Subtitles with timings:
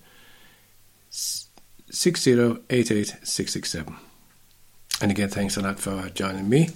[1.09, 3.95] 6088 667.
[5.01, 6.69] And again, thanks a lot for joining me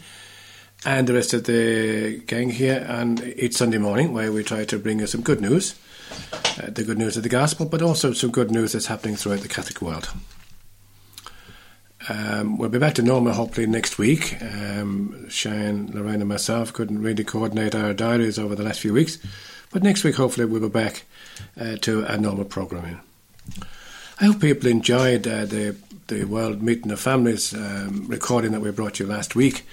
[0.86, 4.80] and the rest of the gang here on each Sunday morning, where we try to
[4.80, 5.76] bring you some good news
[6.62, 9.42] uh, the good news of the gospel, but also some good news that's happening throughout
[9.42, 10.10] the Catholic world.
[12.08, 14.42] Um, we'll be back to normal hopefully next week.
[14.42, 19.18] Um, Shane, Lorraine, and myself couldn't really coordinate our diaries over the last few weeks,
[19.72, 21.04] but next week hopefully we'll be back
[21.60, 23.00] uh, to a normal programming.
[24.22, 25.76] I hope people enjoyed uh, the
[26.08, 29.64] the World Meeting of Families um, recording that we brought you last week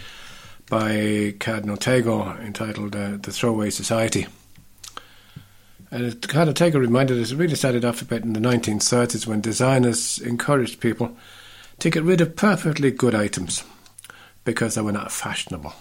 [0.69, 4.27] by Cardinal Tagle entitled uh, "The Throwaway Society."
[5.97, 9.41] And of take a reminder, it really started off a bit in the 1930s when
[9.41, 11.17] designers encouraged people
[11.79, 13.65] to get rid of perfectly good items
[14.45, 15.73] because they were not fashionable.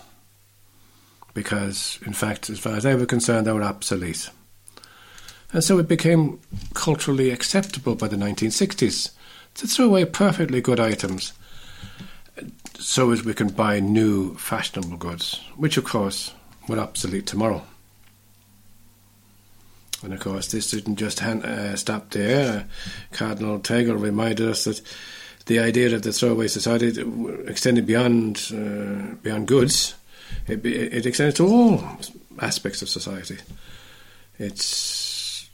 [1.34, 4.30] Because, in fact, as far as they were concerned, they were obsolete.
[5.52, 6.40] And so it became
[6.74, 9.12] culturally acceptable by the 1960s
[9.56, 11.34] to throw away perfectly good items
[12.80, 16.34] so as we can buy new fashionable goods, which of course
[16.70, 17.66] were obsolete tomorrow.
[20.04, 22.60] And of course, this didn't just hand, uh, stop there.
[22.60, 22.64] Uh,
[23.16, 24.82] Cardinal Tagle reminded us that
[25.46, 27.02] the idea of the throwaway society
[27.48, 29.96] extended beyond uh, beyond goods.
[30.48, 31.84] It, it extended to all
[32.40, 33.38] aspects of society.
[34.38, 35.50] It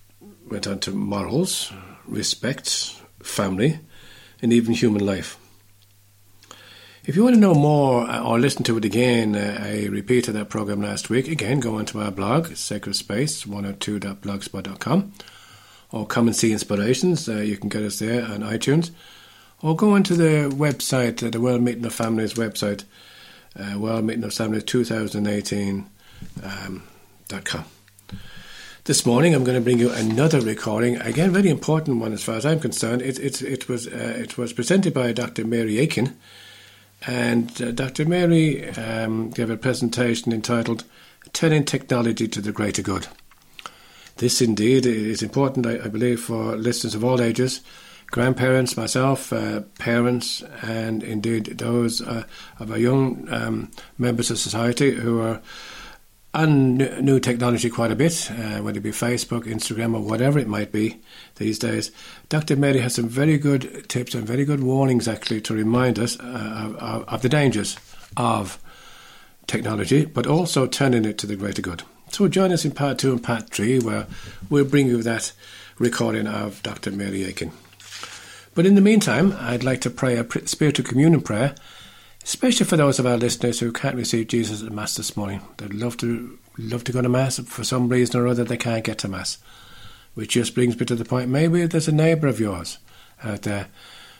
[0.50, 1.72] went on to morals,
[2.08, 3.80] respect, family,
[4.42, 5.38] and even human life.
[7.04, 10.34] If you want to know more uh, or listen to it again, uh, I repeated
[10.34, 11.28] that program last week.
[11.28, 15.12] Again, go onto our blog, Sacred Space 102.blogspot.com,
[15.92, 17.28] or come and see inspirations.
[17.28, 18.92] Uh, you can get us there on iTunes,
[19.64, 22.84] or go onto the website, the World Meeting of Families website,
[23.60, 25.90] uh, World Meeting of Families 2018.com.
[26.44, 27.66] Um,
[28.84, 30.98] this morning, I'm going to bring you another recording.
[30.98, 33.02] Again, very important one as far as I'm concerned.
[33.02, 35.46] It, it, it was uh, it was presented by Dr.
[35.46, 36.16] Mary Aiken
[37.08, 38.06] and uh, Dr.
[38.06, 40.84] Mary um, gave a presentation entitled
[41.34, 43.08] Turning Technology to the Greater Good.
[44.18, 47.62] This indeed is important, I, I believe, for listeners of all ages,
[48.08, 52.26] grandparents, myself, uh, parents, and indeed those uh,
[52.60, 55.42] of our young um, members of society who are
[56.34, 60.48] on new technology quite a bit, uh, whether it be Facebook, Instagram, or whatever it
[60.48, 61.02] might be
[61.36, 61.92] these days.
[62.30, 62.56] Dr.
[62.56, 66.74] Mary has some very good tips and very good warnings, actually, to remind us uh,
[66.80, 67.78] of, of, the dangers
[68.16, 68.60] of
[69.46, 71.84] technology, but also turning it to the greater good.
[72.12, 74.08] So join us in part two and part three, where
[74.50, 75.34] we'll bring you that
[75.80, 76.92] recording of Dr.
[76.92, 77.52] Mary Aiken.
[78.54, 81.56] But in the meantime, I'd like to pray a spiritual communion prayer
[82.24, 85.42] especially for those of our listeners who can't receive Jesus at Mass this morning.
[85.58, 88.58] They'd love to love to go to Mass, but for some reason or other they
[88.58, 89.38] can't get to Mass.
[90.14, 92.78] Which just brings me to the point maybe there's a neighbour of yours
[93.24, 93.68] out there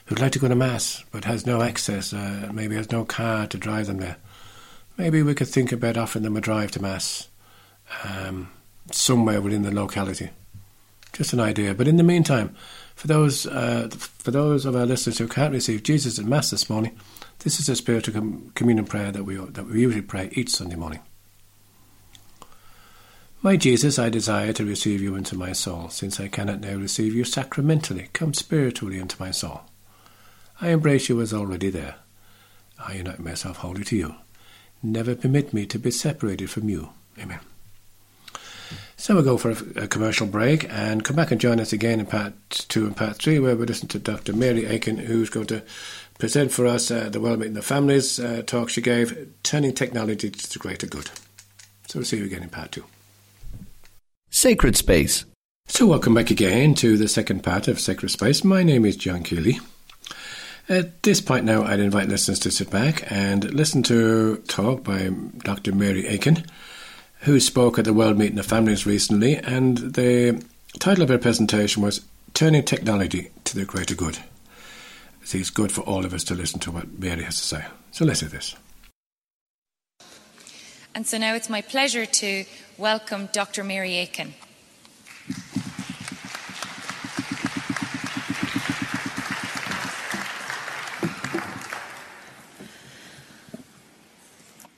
[0.06, 3.48] who'd like to go to Mass but has no access, uh, maybe has no car
[3.48, 4.18] to drive them there.
[4.98, 7.28] Maybe we could think about offering them a drive to Mass
[8.04, 8.50] um,
[8.92, 10.30] somewhere within the locality.
[11.14, 11.74] Just an idea.
[11.74, 12.56] But in the meantime,
[12.96, 16.70] for those uh, for those of our listeners who can't receive Jesus at Mass this
[16.70, 16.98] morning,
[17.44, 20.76] this is a spiritual com- communion prayer that we, that we usually pray each Sunday
[20.76, 21.00] morning.
[23.44, 27.16] My Jesus, I desire to receive you into my soul, since I cannot now receive
[27.16, 28.10] you sacramentally.
[28.14, 29.62] Come spiritually into my soul.
[30.62, 31.96] I embrace you as already there.
[32.80, 34.16] I unite myself wholly to you.
[34.84, 36.90] Never permit me to be separated from you.
[37.20, 37.40] Amen.
[39.02, 42.00] So we'll go for a, a, commercial break and come back and join us again
[42.00, 44.32] in part two and part three, where we listen to Dr.
[44.32, 45.64] Mary Aiken, who's going to
[46.20, 50.30] present for us uh, the Well Meeting the Families uh, talk she gave, Turning Technology
[50.30, 51.10] to the Greater Good.
[51.88, 52.86] So we'll see you again in part two.
[54.30, 55.26] Sacred Space.
[55.66, 58.44] So welcome back again to the second part of Sacred Space.
[58.44, 59.60] My name is John Keeley.
[60.70, 65.10] At this point now, I'd invite listeners to sit back and listen to talk by
[65.40, 65.74] Dr.
[65.74, 66.46] Mary Aiken,
[67.22, 70.44] who spoke at the World Meeting of Families recently, and the
[70.80, 72.02] title of her presentation was
[72.34, 74.18] Turning Technology to the Greater Good.
[74.18, 77.44] I think it's good for all of us to listen to what Mary has to
[77.44, 77.66] say.
[77.92, 78.56] So let's hear this.
[80.96, 82.46] And so now it's my pleasure to
[82.80, 83.64] welcome Dr.
[83.64, 84.34] Mary Aiken.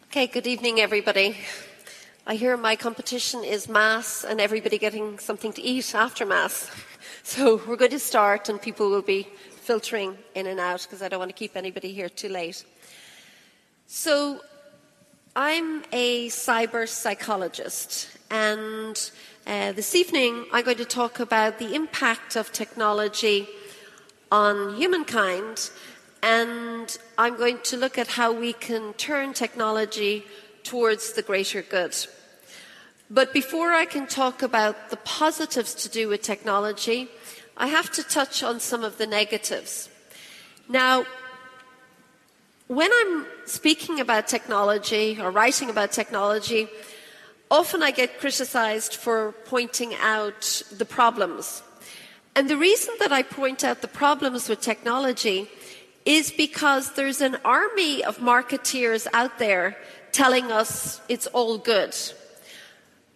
[0.08, 1.38] Okay, good evening, everybody.
[2.26, 6.72] I hear my competition is Mass and everybody getting something to eat after Mass.
[7.26, 9.28] So we're going to start, and people will be
[9.62, 12.66] filtering in and out because I don't want to keep anybody here too late.
[13.88, 14.42] So,
[15.34, 19.12] I'm a cyber psychologist, and
[19.48, 23.48] uh, this evening I'm going to talk about the impact of technology
[24.32, 25.72] on humankind
[26.24, 30.24] and I'm going to look at how we can turn technology
[30.64, 31.96] towards the greater good.
[33.10, 37.10] But before I can talk about the positives to do with technology,
[37.56, 39.90] I have to touch on some of the negatives.
[40.68, 41.06] Now,
[42.68, 46.68] when I'm speaking about technology or writing about technology,
[47.52, 51.62] often I get criticized for pointing out the problems.
[52.36, 55.50] And the reason that I point out the problems with technology
[56.06, 59.78] is because there's an army of marketeers out there
[60.14, 61.94] telling us it's all good.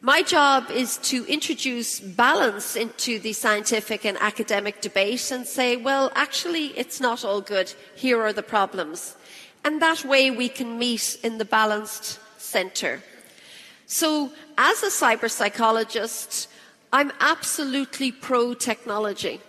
[0.01, 6.11] My job is to introduce balance into the scientific and academic debate and say, well,
[6.13, 7.73] actually, it's not all good.
[7.95, 9.15] Here are the problems.
[9.63, 13.01] And that way we can meet in the balanced centre.
[13.87, 16.49] So, as a cyber psychologist,
[16.93, 19.39] I'm absolutely pro technology.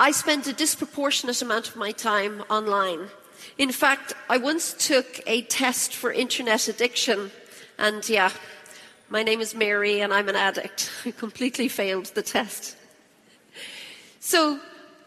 [0.00, 3.08] I spend a disproportionate amount of my time online.
[3.56, 7.30] In fact, I once took a test for internet addiction,
[7.78, 8.30] and yeah,
[9.08, 10.90] my name is Mary and I'm an addict.
[11.04, 12.76] I completely failed the test.
[14.18, 14.58] So,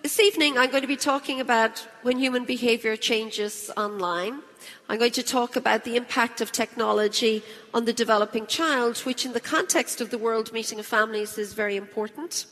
[0.02, 4.40] this evening I'm going to be talking about when human behavior changes online.
[4.88, 7.44] I'm going to talk about the impact of technology
[7.74, 11.52] on the developing child, which in the context of the World Meeting of Families is
[11.52, 12.46] very important.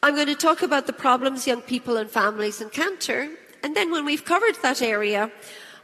[0.00, 3.30] I'm going to talk about the problems young people and families encounter.
[3.62, 5.30] And then when we've covered that area,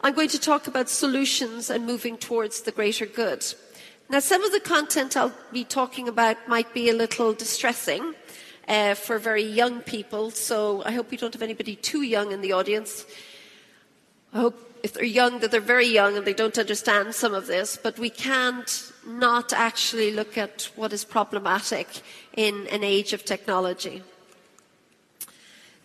[0.03, 3.44] I'm going to talk about solutions and moving towards the greater good.
[4.11, 8.15] Now, some of the content I'll be talking about might be a little distressing
[8.69, 12.43] uh, for very young people, so I hope we don't have anybody too young in
[12.43, 13.06] the audience.
[14.32, 17.47] I hope if they're young that they're very young and they don't understand some of
[17.47, 21.88] this, but we can't not actually look at what is problematic
[22.37, 24.03] in an age of technology.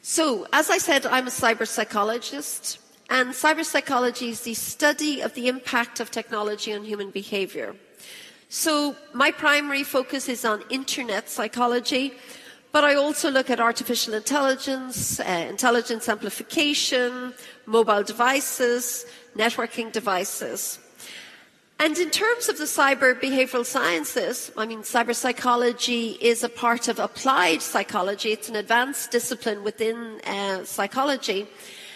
[0.01, 5.33] So, as I said, I'm a cyber psychologist, and cyber psychology is the study of
[5.33, 7.76] the impact of technology on human behavior.
[8.47, 12.14] So, my primary focus is on internet psychology,
[12.71, 17.33] but I also look at artificial intelligence, uh, intelligence amplification,
[17.66, 20.80] mobile devices, networking devices.
[21.81, 26.90] And in terms of the cyber behavioral sciences, I mean, cyber psychology is a part
[26.90, 28.33] of applied psychology.
[28.33, 31.48] It's an advanced discipline within uh, psychology.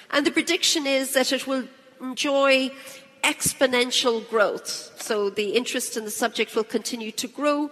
[0.09, 1.65] And the prediction is that it will
[1.99, 2.71] enjoy
[3.25, 4.93] exponential growth.
[5.01, 7.69] So the interest in the subject will continue to grow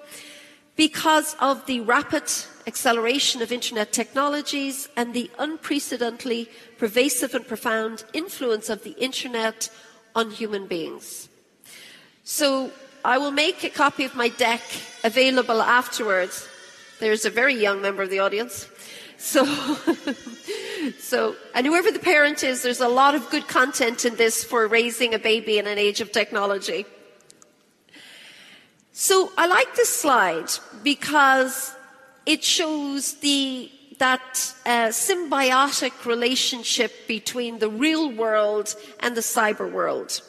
[0.76, 2.24] because of the rapid
[2.68, 9.70] acceleration of internet technologies and the unprecedentedly pervasive and profound influence of the internet
[10.14, 11.30] on human beings.
[12.24, 12.72] So
[13.04, 14.62] I will make a copy of my deck
[15.04, 16.48] available afterwards.
[17.00, 18.68] There's a very young member of the audience.
[19.18, 19.46] So,
[21.00, 24.68] so, and whoever the parent is, there's a lot of good content in this for
[24.68, 26.86] raising a baby in an age of technology.
[28.94, 30.50] So I like this slide
[30.84, 31.74] because
[32.26, 40.22] it shows the that uh, symbiotic relationship between the real world and the cyber world.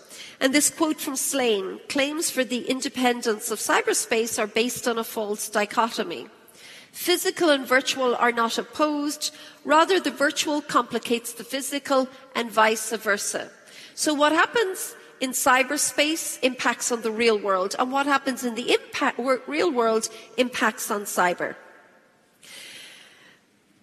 [0.43, 5.05] And this quote from Slane claims for the independence of cyberspace are based on a
[5.05, 6.27] false dichotomy.
[6.91, 9.33] Physical and virtual are not opposed,
[9.65, 13.53] rather, the virtual complicates the physical and vice versa.
[13.95, 18.73] So, what happens in cyberspace impacts on the real world, and what happens in the
[18.73, 21.55] impact, real world impacts on cyber.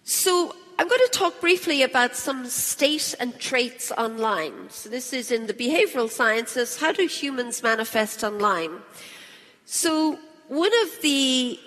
[0.04, 4.69] So I'm going to talk briefly about some state and traits online.
[4.69, 6.79] So this is in the behavioral sciences.
[6.79, 8.71] How do humans manifest online?
[9.65, 10.17] So
[10.48, 11.59] one of the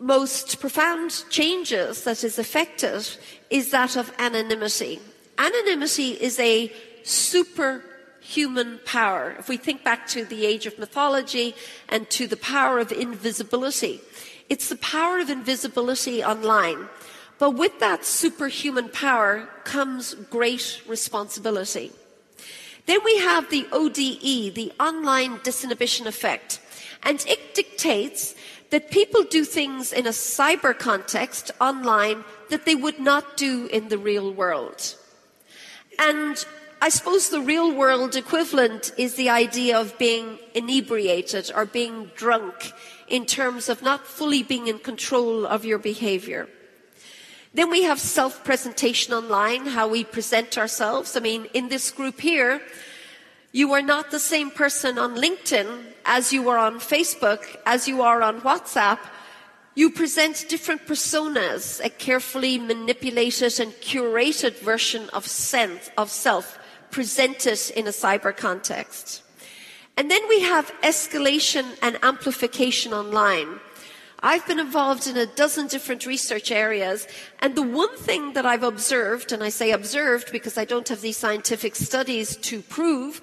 [0.00, 3.06] most profound changes that is affected
[3.50, 4.98] is that of anonymity.
[5.38, 6.72] Anonymity is a
[7.04, 9.36] superhuman power.
[9.38, 11.54] If we think back to the age of mythology
[11.88, 14.00] and to the power of invisibility,
[14.48, 16.88] it's the power of invisibility online.
[17.38, 21.92] But with that superhuman power comes great responsibility.
[22.86, 26.60] Then we have the ODE, the online disinhibition effect.
[27.02, 28.34] And it dictates
[28.70, 33.88] that people do things in a cyber context online that they would not do in
[33.88, 34.96] the real world.
[35.98, 36.44] And
[36.82, 42.72] I suppose the real world equivalent is the idea of being inebriated or being drunk
[43.08, 46.48] in terms of not fully being in control of your behavior.
[47.54, 51.16] Then we have self-presentation online, how we present ourselves.
[51.16, 52.60] I mean, in this group here,
[53.52, 58.02] you are not the same person on LinkedIn as you are on Facebook, as you
[58.02, 58.98] are on WhatsApp.
[59.76, 66.58] You present different personas, a carefully manipulated and curated version of, sense, of self
[66.90, 69.22] presented in a cyber context.
[69.96, 73.60] And then we have escalation and amplification online.
[74.24, 77.06] I've been involved in a dozen different research areas,
[77.40, 81.02] and the one thing that I've observed, and I say observed because I don't have
[81.02, 83.20] these scientific studies to prove,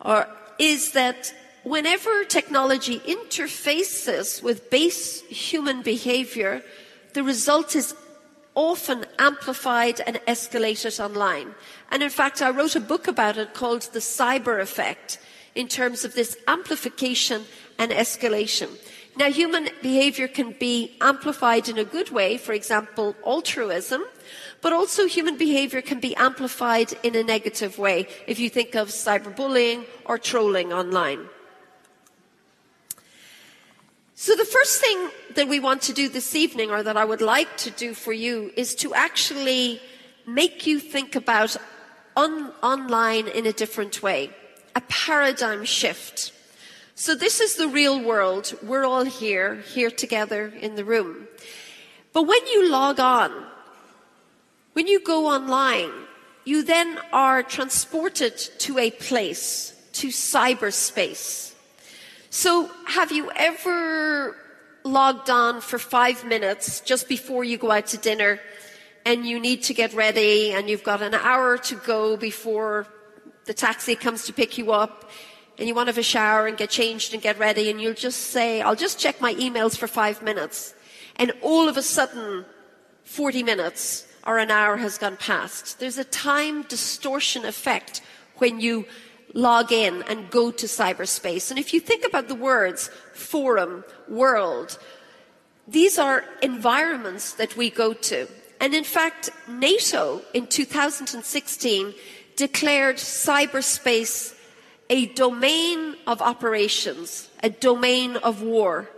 [0.00, 0.28] or,
[0.60, 1.34] is that
[1.64, 6.62] whenever technology interfaces with base human behavior,
[7.14, 7.96] the result is
[8.54, 11.56] often amplified and escalated online.
[11.90, 15.18] And in fact, I wrote a book about it called The Cyber Effect
[15.56, 17.46] in terms of this amplification
[17.80, 18.68] and escalation.
[19.16, 24.04] Now, human behavior can be amplified in a good way, for example, altruism,
[24.60, 28.88] but also human behavior can be amplified in a negative way if you think of
[28.88, 31.28] cyberbullying or trolling online.
[34.14, 37.22] So the first thing that we want to do this evening, or that I would
[37.22, 39.80] like to do for you, is to actually
[40.26, 41.56] make you think about
[42.16, 44.30] on, online in a different way.
[44.74, 46.32] A paradigm shift.
[46.98, 48.54] So this is the real world.
[48.62, 51.28] We're all here, here together in the room.
[52.14, 53.30] But when you log on,
[54.72, 55.90] when you go online,
[56.46, 61.52] you then are transported to a place, to cyberspace.
[62.30, 64.34] So have you ever
[64.82, 68.40] logged on for five minutes just before you go out to dinner
[69.04, 72.86] and you need to get ready and you've got an hour to go before
[73.44, 75.10] the taxi comes to pick you up
[75.58, 77.94] and you want to have a shower and get changed and get ready and you'll
[77.94, 80.74] just say, I'll just check my emails for five minutes.
[81.16, 82.44] And all of a sudden,
[83.04, 85.78] 40 minutes or an hour has gone past.
[85.78, 88.02] There's a time distortion effect
[88.36, 88.84] when you
[89.32, 91.50] log in and go to cyberspace.
[91.50, 94.78] And if you think about the words forum, world,
[95.68, 98.28] these are environments that we go to.
[98.60, 101.94] And in fact, NATO in 2016
[102.36, 104.34] declared cyberspace
[104.88, 108.88] a domain of operations, a domain of war,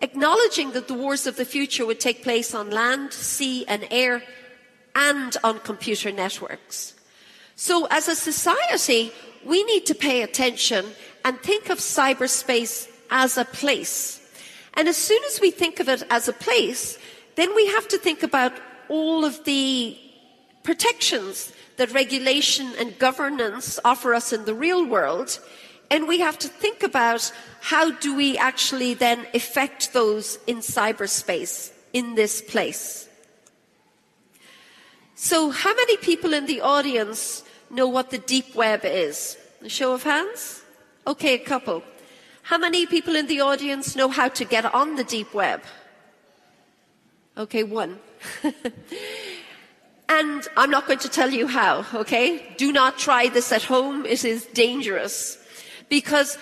[0.00, 4.22] acknowledging that the wars of the future would take place on land, sea, and air,
[4.94, 6.94] and on computer networks.
[7.56, 9.12] So, as a society,
[9.44, 10.86] we need to pay attention
[11.24, 14.20] and think of cyberspace as a place.
[14.74, 16.98] And as soon as we think of it as a place,
[17.36, 18.52] then we have to think about
[18.88, 19.96] all of the
[20.62, 25.40] protections that regulation and governance offer us in the real world.
[25.90, 31.72] And we have to think about how do we actually then affect those in cyberspace,
[31.92, 33.08] in this place.
[35.14, 39.36] So how many people in the audience know what the deep web is?
[39.62, 40.62] A show of hands?
[41.06, 41.82] Okay, a couple.
[42.42, 45.62] How many people in the audience know how to get on the deep web?
[47.36, 47.98] Okay, one.
[50.08, 52.54] And I'm not going to tell you how, okay?
[52.56, 54.04] Do not try this at home.
[54.04, 55.38] It is dangerous.
[55.88, 56.36] Because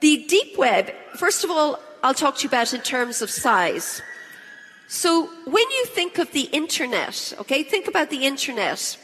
[0.00, 4.02] the deep web, first of all, I'll talk to you about in terms of size.
[4.88, 8.98] So when you think of the internet, okay, think about the internet.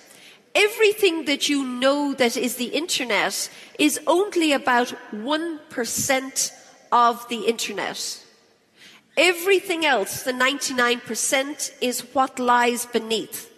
[0.55, 6.53] Everything that you know that is the internet is only about 1%
[6.93, 8.25] of the internet.
[9.17, 13.52] Everything else, the 99%, is what lies beneath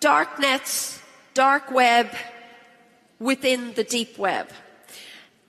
[0.00, 1.00] dark nets,
[1.34, 2.10] dark web
[3.18, 4.48] within the deep web.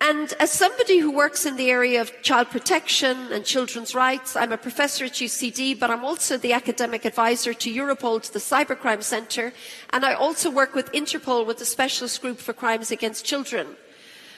[0.01, 4.51] And as somebody who works in the area of child protection and children's rights, I'm
[4.51, 9.03] a professor at UCD, but I'm also the academic advisor to Europol, to the Cybercrime
[9.03, 9.53] Centre,
[9.91, 13.67] and I also work with Interpol with the specialist group for crimes against children.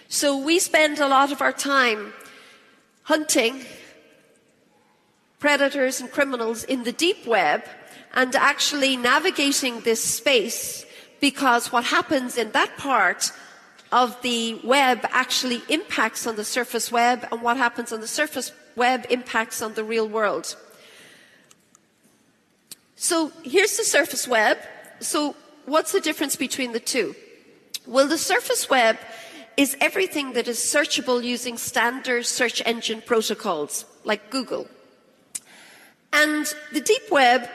[0.10, 2.13] So we spend a lot of our time
[3.03, 3.65] hunting
[5.39, 7.63] predators and criminals in the deep web
[8.13, 10.86] and actually navigating this space
[11.20, 13.32] because what happens in that part
[13.91, 18.51] of the web actually impacts on the surface web, and what happens on the surface
[18.75, 20.55] web impacts on the real world.
[22.96, 24.58] So here's the surface web.
[25.00, 27.15] So what's the difference between the two?
[27.86, 28.98] Well, the surface web
[29.58, 34.67] is everything that is searchable using standard search engine protocols, like Google.
[36.12, 37.50] And the deep web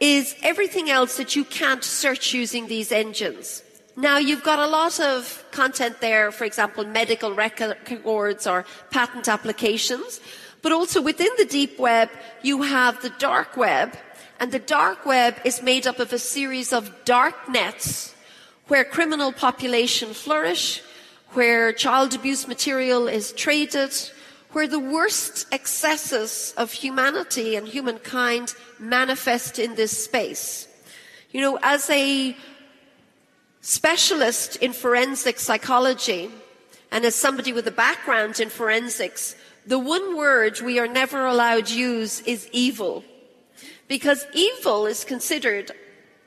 [0.00, 3.62] is everything else that you can't search using these engines.
[3.96, 10.20] Now, you've got a lot of content there, for example, medical records or patent applications,
[10.62, 12.08] but also within the deep web,
[12.42, 13.96] you have the dark web,
[14.38, 18.14] and the dark web is made up of a series of dark nets
[18.68, 20.80] where criminal population flourish,
[21.30, 23.92] where child abuse material is traded,
[24.52, 30.66] where the worst excesses of humanity and humankind manifest in this space.
[31.30, 32.36] You know, as a
[33.60, 36.30] specialist in forensic psychology
[36.90, 39.36] and as somebody with a background in forensics,
[39.66, 43.04] the one word we are never allowed to use is evil.
[43.86, 45.72] Because evil is considered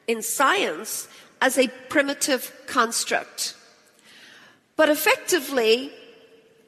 [0.08, 1.08] in science
[1.42, 3.56] as a primitive construct.
[4.76, 5.92] But effectively,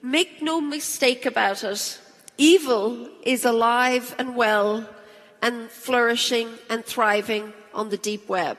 [0.03, 1.99] make no mistake about it,
[2.37, 4.87] evil is alive and well
[5.41, 8.57] and flourishing and thriving on the deep web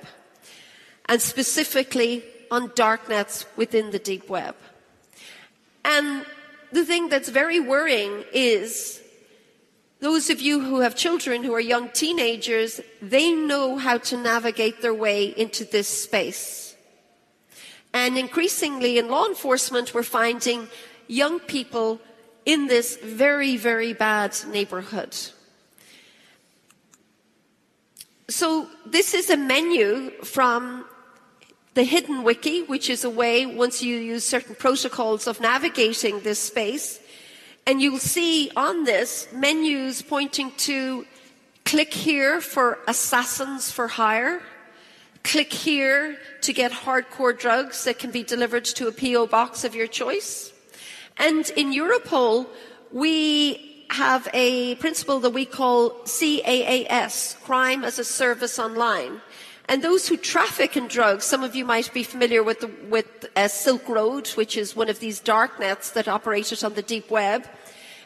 [1.07, 4.57] and specifically on darknets within the deep web.
[5.85, 6.25] And
[6.73, 9.03] the thing that's very worrying is
[10.01, 14.81] those of you who have children who are young teenagers, they know how to navigate
[14.81, 16.75] their way into this space.
[17.93, 20.69] And increasingly in law enforcement, we're finding
[21.07, 22.01] young people
[22.45, 25.17] in this very, very bad neighborhood.
[28.29, 30.87] So this is a menu from
[31.75, 36.39] the hidden wiki, which is a way, once you use certain protocols of navigating this
[36.39, 37.01] space,
[37.67, 41.05] and you'll see on this menus pointing to
[41.65, 44.41] click here for assassins for hire,
[45.23, 49.75] click here to get hardcore drugs that can be delivered to a PO box of
[49.75, 50.54] your choice.
[51.17, 52.47] And in Europol,
[52.91, 59.21] we have a principle that we call CAAS, Crime as a Service Online.
[59.69, 63.27] And those who traffic in drugs, some of you might be familiar with, the, with
[63.37, 67.11] uh, Silk Road, which is one of these dark nets that operated on the deep
[67.11, 67.47] web.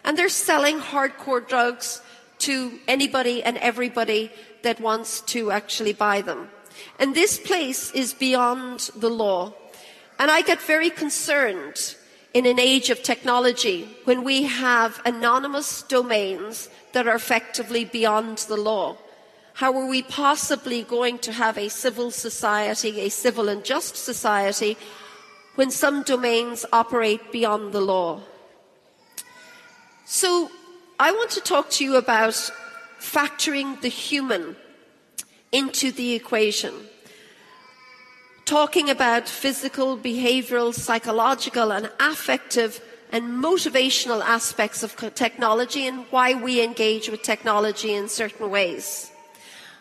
[0.04, 2.00] And they're selling hardcore drugs
[2.40, 4.30] to anybody and everybody
[4.62, 6.48] that wants to actually buy them.
[7.00, 9.54] And this place is beyond the law.
[10.18, 11.96] And I get very concerned
[12.38, 18.56] in an age of technology when we have anonymous domains that are effectively beyond the
[18.56, 18.96] law.
[19.54, 24.76] How are we possibly going to have a civil society, a civil and just society,
[25.56, 28.20] when some domains operate beyond the law?
[30.04, 30.52] So,
[31.00, 32.52] I want to talk to you about
[33.00, 34.54] factoring the human
[35.50, 36.74] into the equation.
[38.48, 42.80] Talking about physical, behavioral, psychological, and affective
[43.12, 49.12] and motivational aspects of technology and why we engage with technology in certain ways.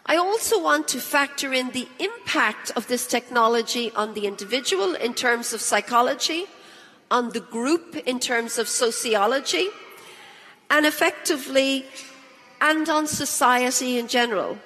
[0.06, 5.14] I also want to factor in the impact of this technology on the individual in
[5.14, 6.44] terms of psychology,
[7.10, 9.70] on the group in terms of sociology,
[10.70, 11.86] and effectively,
[12.60, 14.58] and on society in general.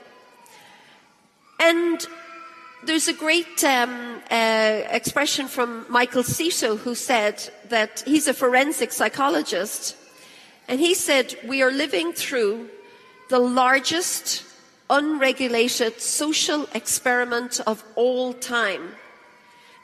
[1.60, 2.08] And
[2.84, 8.92] there's a great um, uh, expression from Michael Seto who said that he's a forensic
[8.92, 9.96] psychologist,
[10.68, 12.70] and he said, We are living through
[13.30, 14.44] the largest
[14.90, 18.96] unregulated social experiment of all time.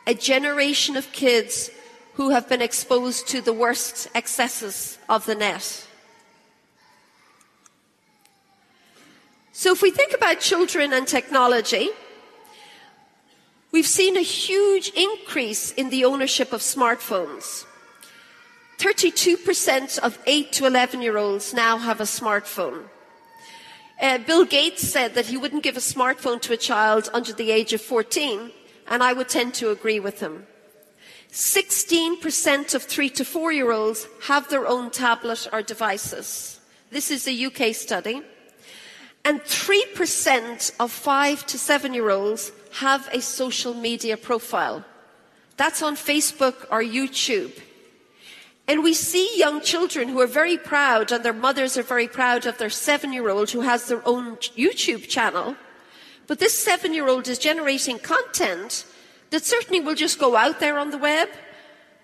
[0.05, 1.69] A generation of kids
[2.15, 5.85] who have been exposed to the worst excesses of the net.
[9.51, 11.89] So if we think about children and technology,
[13.71, 17.65] we've seen a huge increase in the ownership of smartphones.
[18.77, 22.83] 32% of 8 to 11 year olds now have a smartphone.
[23.99, 27.49] Uh, Bill Gates said that he wouldn't give a smartphone to a child under the
[27.49, 28.51] age of 14,
[28.87, 30.45] and I would tend to agree with him.
[31.31, 36.59] 16% of three to four year olds have their own tablet or devices.
[36.91, 38.21] This is a UK study.
[39.25, 44.83] And 3% of five to seven year olds have a social media profile.
[45.57, 47.59] That's on Facebook or YouTube.
[48.67, 52.45] And we see young children who are very proud, and their mothers are very proud
[52.45, 55.55] of their seven year old who has their own YouTube channel.
[56.27, 58.85] But this seven year old is generating content
[59.29, 61.29] that certainly will just go out there on the web,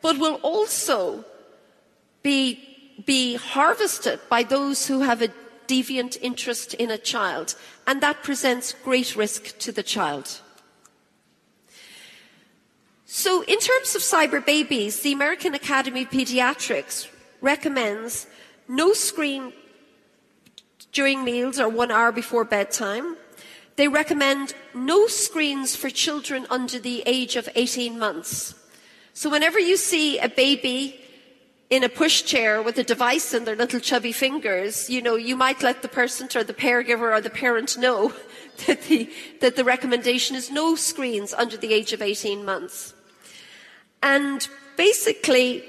[0.01, 1.25] but will also
[2.21, 2.59] be,
[3.05, 5.29] be harvested by those who have a
[5.67, 7.55] deviant interest in a child.
[7.85, 10.39] And that presents great risk to the child.
[13.15, 17.07] So, in terms of cyber babies, the American Academy of Pediatrics
[17.41, 18.25] recommends
[18.67, 19.53] no screen
[20.91, 23.15] during meals or one hour before bedtime.
[23.75, 28.55] They recommend no screens for children under the age of 18 months.
[29.13, 30.99] So, whenever you see a baby
[31.69, 35.61] in a pushchair with a device in their little chubby fingers, you know, you might
[35.61, 38.11] let the person or the caregiver or the parent know
[38.65, 39.07] that the,
[39.39, 42.95] that the recommendation is no screens under the age of 18 months.
[44.03, 45.63] And basically,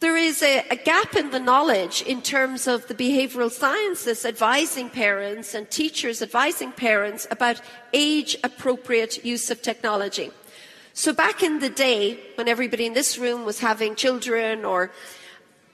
[0.00, 4.90] there is a, a, gap in the knowledge in terms of the behavioral sciences advising
[4.90, 7.60] parents and teachers advising parents about
[7.94, 10.30] age appropriate use of technology.
[10.92, 14.92] So back in the day, when everybody in this room was having children or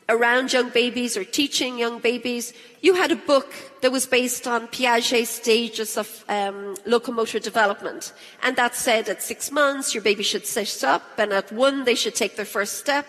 [0.08, 4.68] around young babies or teaching young babies, you had a book that was based on
[4.68, 8.12] Piaget's stages of um, locomotor development.
[8.42, 11.94] And that said at six months, your baby should sit up, and at one, they
[11.94, 13.06] should take their first step.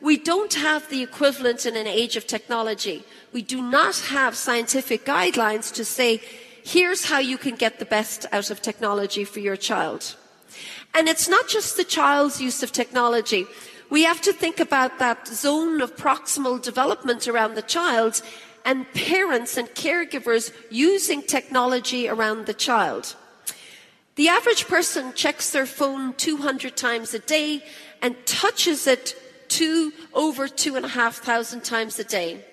[0.00, 3.04] We don't have the equivalent in an age of technology.
[3.32, 6.22] We do not have scientific guidelines to say,
[6.64, 10.16] here's how you can get the best out of technology for your child.
[10.94, 13.46] And it's not just the child's use of technology
[13.90, 18.22] we have to think about that zone of proximal development around the child
[18.64, 23.16] and parents and caregivers using technology around the child.
[24.14, 27.64] The average person checks their phone 200 times a day
[28.00, 29.16] and touches it
[29.48, 32.44] two, over two and a half thousand times a day.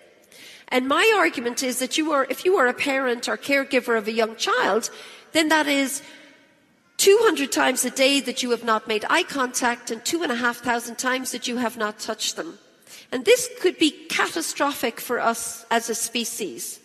[0.69, 4.07] And my argument is that you are, if you are a parent or caregiver of
[4.07, 4.89] a young child,
[5.31, 6.01] then that is
[7.07, 10.35] 200 times a day that you have not made eye contact and two and a
[10.35, 12.59] half thousand times that you have not touched them.
[13.13, 16.81] And this could be catastrophic for us as a species.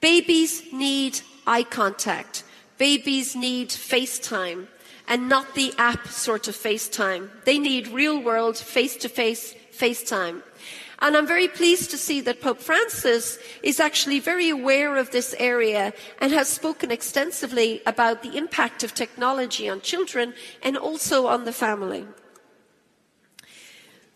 [0.00, 2.42] Babies need eye contact.
[2.78, 4.66] Babies need FaceTime
[5.06, 7.30] and not the app sort of FaceTime.
[7.44, 10.42] They need real world face to face FaceTime.
[11.02, 15.34] And I'm very pleased to see that Pope Francis is actually very aware of this
[15.38, 21.44] area and has spoken extensively about the impact of technology on children and also on
[21.44, 22.06] the family.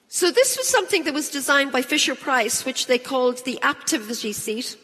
[0.09, 4.35] So this was something that was designed by Fisher Price, which they called the Apptivity
[4.35, 4.77] Seat.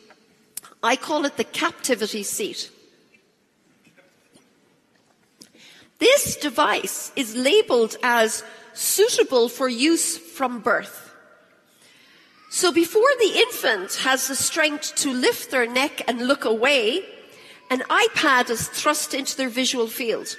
[0.83, 2.71] I call it the Captivity Seat.
[5.99, 11.10] This device is labeled as suitable for use from birth.
[12.53, 17.05] So before the infant has the strength to lift their neck and look away,
[17.71, 20.37] an iPad is thrust into their visual field.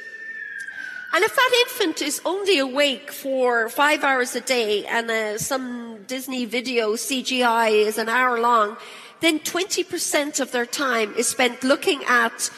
[1.14, 6.04] And if that infant is only awake for five hours a day and uh, some
[6.04, 8.76] Disney video CGI is an hour long,
[9.22, 12.50] then 20% of their time is spent looking at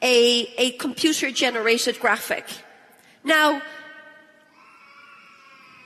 [0.00, 2.46] a, a computer generated graphic.
[3.22, 3.60] Now,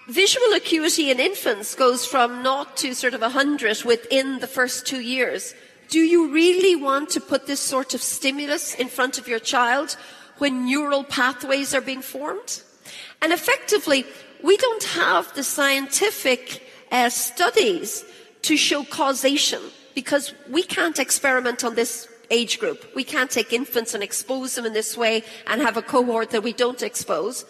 [0.09, 5.01] Visual acuity in infants goes from naught to sort of 100 within the first two
[5.01, 5.55] years.
[5.91, 9.99] Do you really want to put this sort of stimulus in front of your child
[10.39, 12.63] when neural pathways are being formed?
[13.21, 14.07] And effectively,
[14.43, 18.03] we don't have the scientific uh, studies
[18.43, 19.61] to show causation
[19.95, 22.83] because we can't experiment on this age group.
[22.95, 26.43] We can't take infants and expose them in this way and have a cohort that
[26.43, 27.45] we don't expose.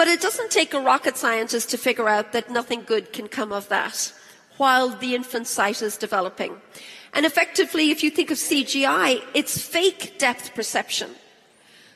[0.00, 3.52] But it doesn't take a rocket scientist to figure out that nothing good can come
[3.52, 4.14] of that
[4.56, 6.56] while the infant sight is developing.
[7.12, 11.10] And effectively, if you think of CGI, it's fake depth perception.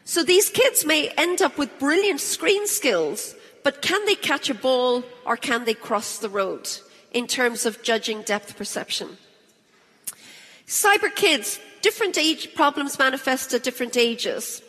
[0.04, 4.54] So these kids may end up with brilliant screen skills, but can they catch a
[4.54, 6.68] ball or can they cross the road
[7.10, 9.16] in terms of judging depth perception?
[10.66, 14.60] Cyber kids, different age problems manifest at different ages.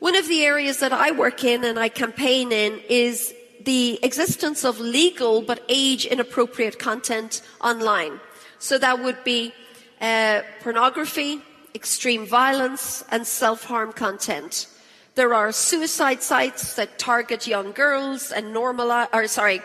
[0.00, 4.64] One of the areas that I work in and I campaign in is the existence
[4.64, 8.18] of legal but age inappropriate content online.
[8.58, 9.52] So that would be
[10.00, 11.42] uh, pornography,
[11.74, 14.68] extreme violence, and self harm content.
[15.16, 19.60] There are suicide sites that target young girls and normalize, or sorry,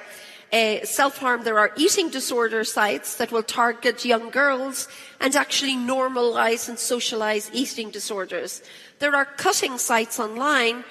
[0.56, 1.44] uh, self-harm.
[1.44, 4.88] There are eating disorder sites that will target young girls
[5.20, 8.62] and actually normalize and socialize eating disorders.
[9.00, 10.84] There are cutting sites online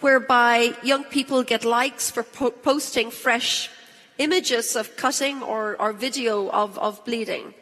[0.00, 3.70] whereby young people get likes for po- posting fresh
[4.18, 7.54] images of cutting or, or video of, of bleeding.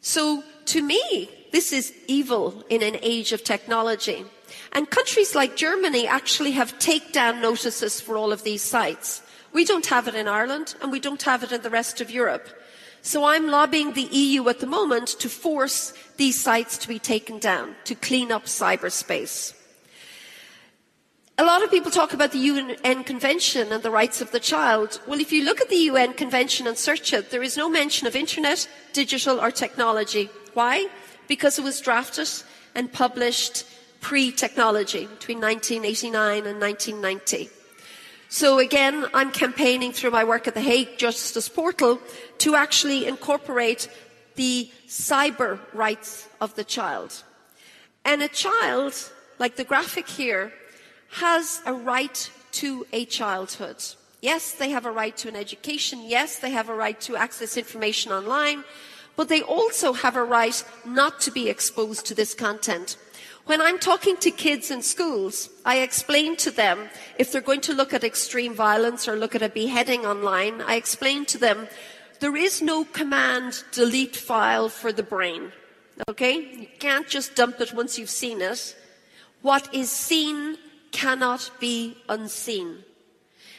[0.00, 4.24] So to me, this is evil in an age of technology.
[4.72, 9.22] And countries like Germany actually have takedown notices for all of these sites.
[9.52, 12.10] We don't have it in Ireland and we don't have it in the rest of
[12.10, 12.48] Europe.
[13.04, 17.40] So I'm lobbying the EU at the moment to force these sites to be taken
[17.40, 19.54] down, to clean up cyberspace.
[21.36, 25.00] A lot of people talk about the UN Convention and the rights of the child.
[25.08, 28.06] Well, if you look at the UN Convention and search it, there is no mention
[28.06, 30.30] of internet, digital or technology.
[30.54, 30.86] Why?
[31.26, 32.28] Because it was drafted
[32.76, 33.66] and published
[34.00, 37.50] pre-technology between 1989 and 1990.
[38.32, 42.00] So again, I'm campaigning through my work at the Hague Justice Portal
[42.38, 43.90] to actually incorporate
[44.36, 47.24] the cyber rights of the child.
[48.06, 48.94] And a child,
[49.38, 50.50] like the graphic here,
[51.10, 53.84] has a right to a childhood.
[54.22, 56.00] Yes, they have a right to an education.
[56.02, 58.64] Yes, they have a right to access information online.
[59.14, 62.96] But they also have a right not to be exposed to this content.
[63.44, 67.74] When I'm talking to kids in schools, I explain to them if they're going to
[67.74, 71.66] look at extreme violence or look at a beheading online, I explain to them
[72.20, 75.50] there is no command delete file for the brain.
[76.08, 76.34] Okay?
[76.56, 78.76] You can't just dump it once you've seen it.
[79.42, 80.56] What is seen
[80.92, 82.84] cannot be unseen.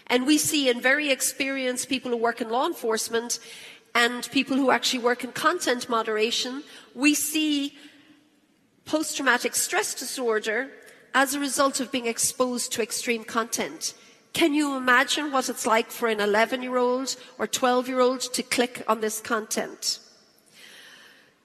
[0.08, 3.39] And we see in very experienced people who work in law enforcement
[3.93, 6.63] and people who actually work in content moderation,
[6.96, 7.74] we see
[8.86, 10.69] post traumatic stress disorder
[11.13, 13.93] as a result of being exposed to extreme content.
[14.34, 18.22] Can you imagine what it's like for an 11 year old or 12 year old
[18.22, 20.00] to click on this content?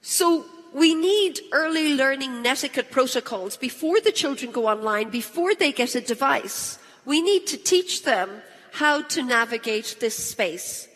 [0.01, 5.95] So we need early learning netiquette protocols before the children go online, before they get
[5.95, 6.79] a device.
[7.05, 10.89] We need to teach them how to navigate this space.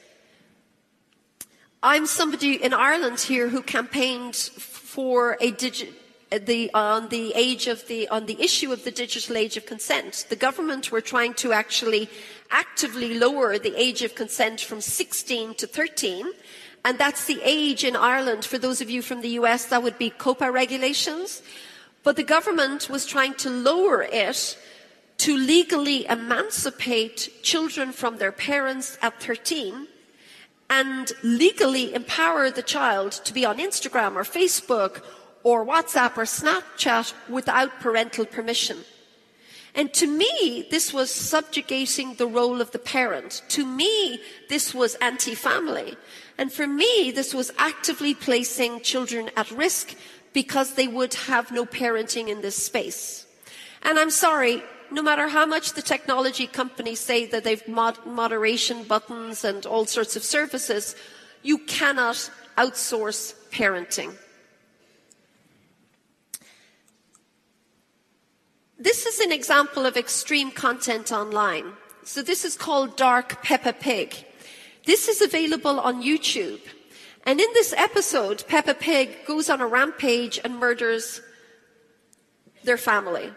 [1.83, 5.95] I'm somebody in Ireland here who campaigned for a digital
[6.39, 10.27] the, on the age of the, on the issue of the digital age of consent.
[10.29, 12.09] The government were trying to actually
[12.51, 16.31] actively lower the age of consent from 16 to 13.
[16.85, 18.45] And that's the age in Ireland.
[18.45, 21.43] For those of you from the US, that would be COPPA regulations.
[22.03, 24.59] But the government was trying to lower it
[25.19, 29.87] to legally emancipate children from their parents at 13
[30.69, 35.05] and legally empower the child to be on Instagram or Facebook
[35.45, 38.79] or WhatsApp or Snapchat without parental permission.
[39.75, 43.43] And to me, this was subjugating the role of the parent.
[43.49, 45.97] To me, this was anti-family.
[46.37, 49.95] And for me, this was actively placing children at risk
[50.35, 53.27] because they would have no parenting in this space.
[53.83, 58.85] And I'm sorry, no matter how much the technology companies say that they've mod- moderation
[58.85, 60.95] buttons and all sorts of services,
[61.43, 64.15] you cannot outsource parenting.
[68.83, 71.75] This is an example of extreme content online.
[72.03, 74.13] So this is called Dark Peppa Pig.
[74.87, 76.59] This is available on YouTube.
[77.25, 81.21] And in this episode, Peppa Pig goes on a rampage and murders
[82.65, 83.31] their family.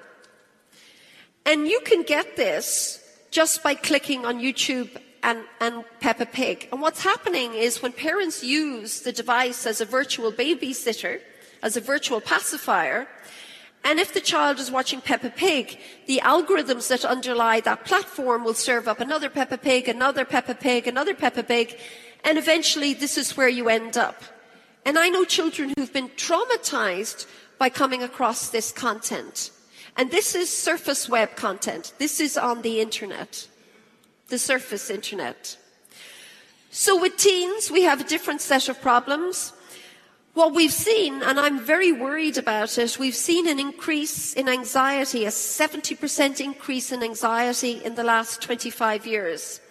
[1.46, 4.90] And you can get this just by clicking on YouTube
[5.22, 6.70] and, and Peppa Pig.
[6.72, 11.22] And what's happening is when parents use the device as a virtual babysitter,
[11.62, 13.08] as a virtual pacifier,
[13.86, 18.56] and if the child is watching Peppa Pig, the algorithms that underlie that platform will
[18.56, 21.78] serve up another Peppa Pig, another Peppa Pig, another Peppa Pig,
[22.24, 24.24] and eventually this is where you end up.
[24.86, 27.28] And I know children who've been traumatized
[27.60, 29.52] by coming across this content.
[29.96, 31.94] And this is surface web content.
[32.00, 33.48] This is on the internet.
[34.30, 35.58] The surface internet.
[36.72, 39.54] So with teens, we have a different set of problems.
[40.36, 45.24] What we've seen, and I'm very worried about it, we've seen an increase in anxiety,
[45.24, 49.62] a 70% increase in anxiety in the last 25 years.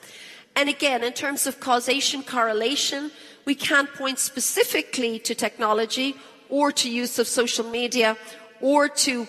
[0.57, 3.11] And again, in terms of causation correlation,
[3.44, 6.16] we can't point specifically to technology
[6.48, 8.16] or to use of social media
[8.62, 9.29] or to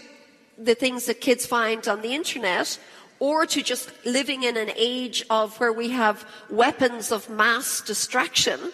[0.58, 2.80] the things that kids find on the internet
[3.20, 8.72] or to just living in an age of where we have weapons of mass distraction.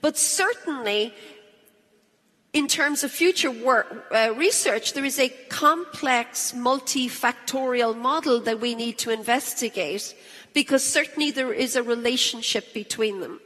[0.00, 1.14] But certainly
[2.52, 8.74] in terms of future work, uh, research, there is a complex multifactorial model that we
[8.74, 10.14] need to investigate
[10.52, 13.40] because certainly there is a relationship between them.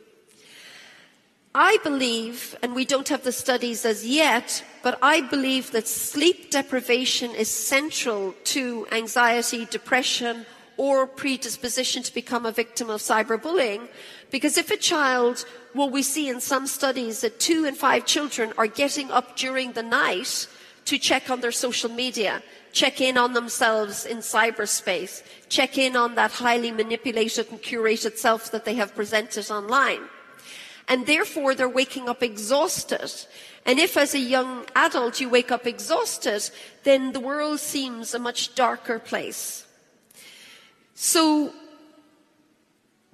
[1.54, 6.50] I believe, and we don't have the studies as yet, but I believe that sleep
[6.50, 10.44] deprivation is central to anxiety, depression,
[10.76, 13.88] or predisposition to become a victim of cyberbullying.
[14.30, 18.52] Because if a child, well, we see in some studies that two in five children
[18.58, 20.48] are getting up during the night
[20.86, 26.14] to check on their social media, check in on themselves in cyberspace, check in on
[26.16, 30.02] that highly manipulated and curated self that they have presented online
[30.88, 33.12] and therefore they're waking up exhausted.
[33.64, 36.48] And if as a young adult you wake up exhausted,
[36.84, 39.66] then the world seems a much darker place.
[40.94, 41.52] So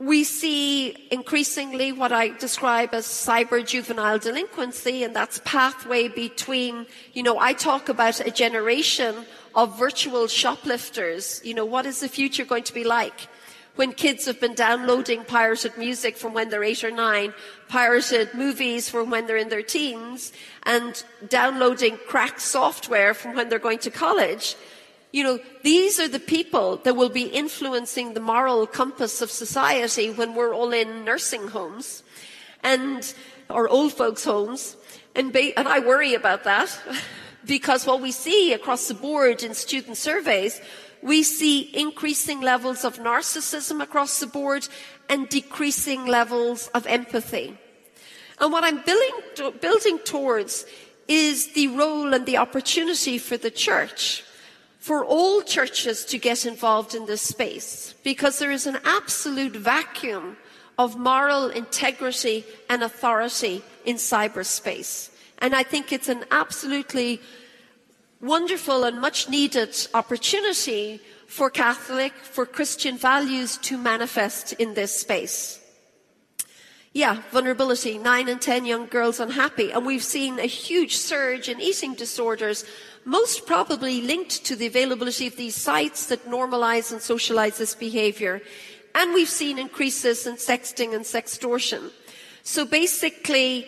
[0.02, 7.22] we see increasingly what I describe as cyber juvenile delinquency, and that's pathway between, you
[7.22, 9.14] know, I talk about a generation
[9.54, 11.40] of virtual shoplifters.
[11.44, 13.28] You know, what is the future going to be like?
[13.74, 17.32] when kids have been downloading pirated music from when they're eight or nine,
[17.68, 20.32] pirated movies from when they're in their teens,
[20.64, 24.56] and downloading cracked software from when they're going to college.
[25.12, 30.10] You know, these are the people that will be influencing the moral compass of society
[30.10, 32.02] when we're all in nursing homes
[32.62, 33.14] and,
[33.48, 34.76] or old folks' homes.
[35.14, 36.76] And, ba- and I worry about that
[37.44, 40.60] because what we see across the board in student surveys
[41.02, 44.66] we see increasing levels of narcissism across the board
[45.08, 47.58] and decreasing levels of empathy.
[48.40, 50.64] And what I'm building, building towards
[51.08, 54.24] is the role and the opportunity for the church,
[54.82, 60.36] for all churches to get involved in this space, because there is an absolute vacuum
[60.76, 65.10] of moral integrity and authority in cyberspace.
[65.38, 67.20] And I think it's an absolutely
[68.20, 75.60] wonderful and much needed opportunity for Catholic, for Christian values to manifest in this space.
[76.92, 77.98] Yeah, vulnerability.
[77.98, 79.70] Nine and ten young girls unhappy.
[79.70, 82.66] And we've seen a huge surge in eating disorders,
[83.04, 88.42] most probably linked to the availability of these sites that normalize and socialize this behavior.
[88.94, 91.90] And we've seen increases in sexting and sextortion.
[92.42, 93.66] So basically,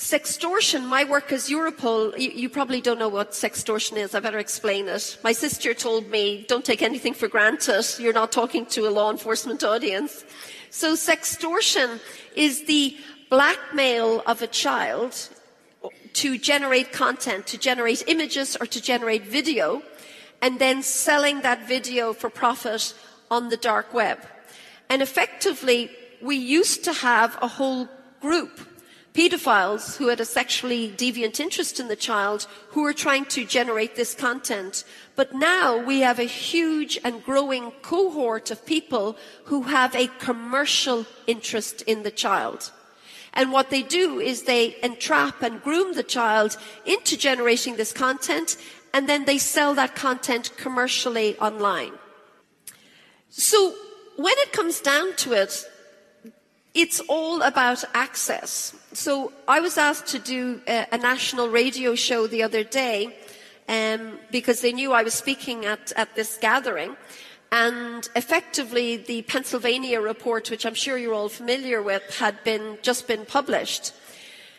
[0.00, 4.14] Sextortion, my work as Europol, you, you, probably don't know what sextortion is.
[4.14, 5.18] I better explain it.
[5.22, 7.84] My sister told me, don't take anything for granted.
[7.98, 10.24] You're not talking to a law enforcement audience.
[10.70, 12.00] So sextortion
[12.34, 12.96] is the
[13.28, 15.28] blackmail of a child
[16.14, 19.82] to generate content, to generate images or to generate video,
[20.42, 22.94] and then selling that video for profit
[23.30, 24.18] on the dark web.
[24.88, 27.88] And effectively, we used to have a whole
[28.20, 28.60] group
[29.14, 33.96] pedophiles who had a sexually deviant interest in the child who were trying to generate
[33.96, 34.84] this content.
[35.16, 41.06] But now we have a huge and growing cohort of people who have a commercial
[41.26, 42.70] interest in the child.
[43.34, 48.56] And what they do is they entrap and groom the child into generating this content
[48.92, 51.92] and then they sell that content commercially online.
[53.28, 53.74] So
[54.16, 55.64] when it comes down to it,
[56.74, 58.74] it's all about access.
[58.92, 63.16] So I was asked to do a, a national radio show the other day
[63.68, 66.96] um, because they knew I was speaking at, at this gathering.
[67.52, 73.08] And effectively, the Pennsylvania report, which I'm sure you're all familiar with, had been just
[73.08, 73.92] been published.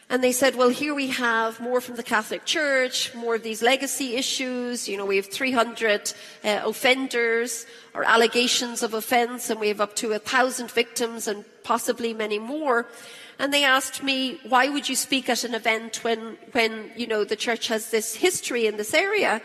[0.09, 3.61] And they said, well, here we have more from the Catholic Church, more of these
[3.61, 4.89] legacy issues.
[4.89, 6.11] You know, we have 300
[6.43, 11.45] uh, offenders or allegations of offence, and we have up to a thousand victims and
[11.63, 12.87] possibly many more.
[13.39, 17.23] And they asked me, why would you speak at an event when, when, you know,
[17.23, 19.41] the church has this history in this area?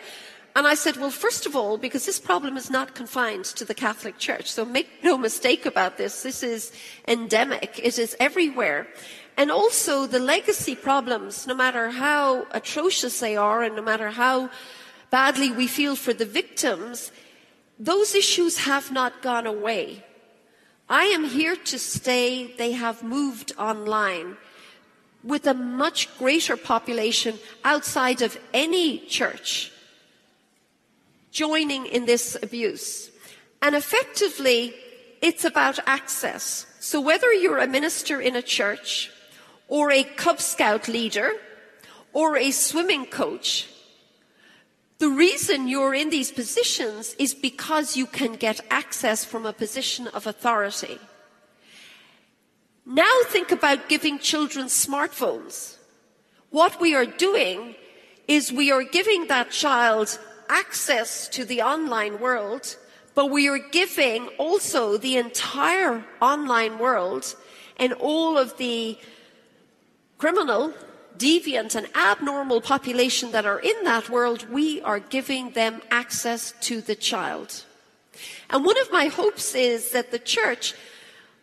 [0.57, 3.75] And I said, well, first of all, because this problem is not confined to the
[3.75, 4.51] Catholic Church.
[4.51, 6.23] So make no mistake about this.
[6.23, 6.71] This is
[7.07, 7.79] endemic.
[7.83, 8.87] It is everywhere.
[9.37, 14.49] And also the legacy problems, no matter how atrocious they are and no matter how
[15.11, 17.11] badly we feel for the victims,
[17.77, 20.03] those issues have not gone away.
[20.89, 22.51] I am here to stay.
[22.57, 24.37] They have moved online
[25.23, 29.71] with a much greater population outside of any church
[31.37, 33.11] joining in this abuse.
[33.61, 34.73] And effectively,
[35.21, 36.65] it's about access.
[36.79, 39.11] So whether you're a minister in a church
[39.67, 41.31] or a Cub Scout leader
[42.13, 43.67] or a swimming coach.
[44.97, 50.07] The reason you're in these positions is because you can get access from a position
[50.07, 50.97] of authority.
[52.85, 55.75] Now think about giving children smartphones.
[56.49, 57.75] what we are doing
[58.27, 60.17] is we are giving that child
[60.49, 62.77] access to the online world,
[63.15, 67.35] but we are giving also the entire online world
[67.77, 68.97] and all of the
[70.17, 70.73] criminal,
[71.17, 76.81] deviant, and abnormal population that are in that world, we are giving them access to
[76.81, 77.63] the child.
[78.49, 80.73] And one of my hopes is that the church,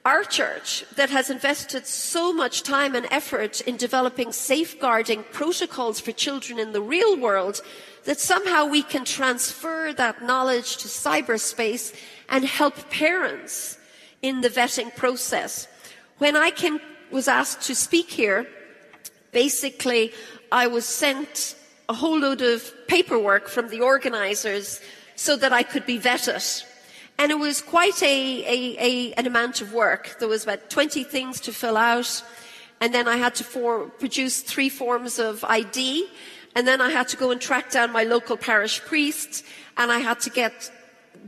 [0.05, 6.13] our church, that has invested so much time and effort in developing safeguarding protocols for
[6.13, 7.61] children in the real world,
[8.05, 11.95] that somehow we can transfer that knowledge to cyberspace
[12.29, 13.79] and help parents
[14.23, 15.69] in the vetting process.
[16.19, 16.81] When I came,
[17.11, 18.47] was asked to speak here,
[19.33, 20.13] basically
[20.51, 21.57] I was sent
[21.89, 24.81] a whole load of paperwork from the organizers
[25.17, 26.65] so that I could be vetted.
[27.19, 30.17] And it was quite a, a, a, an amount of work.
[30.19, 32.23] There was about 20 things to fill out.
[32.81, 36.09] And then I had to for, produce three forms of ID.
[36.55, 39.45] And then I had to go and track down my local parish priest.
[39.77, 40.71] And I had to get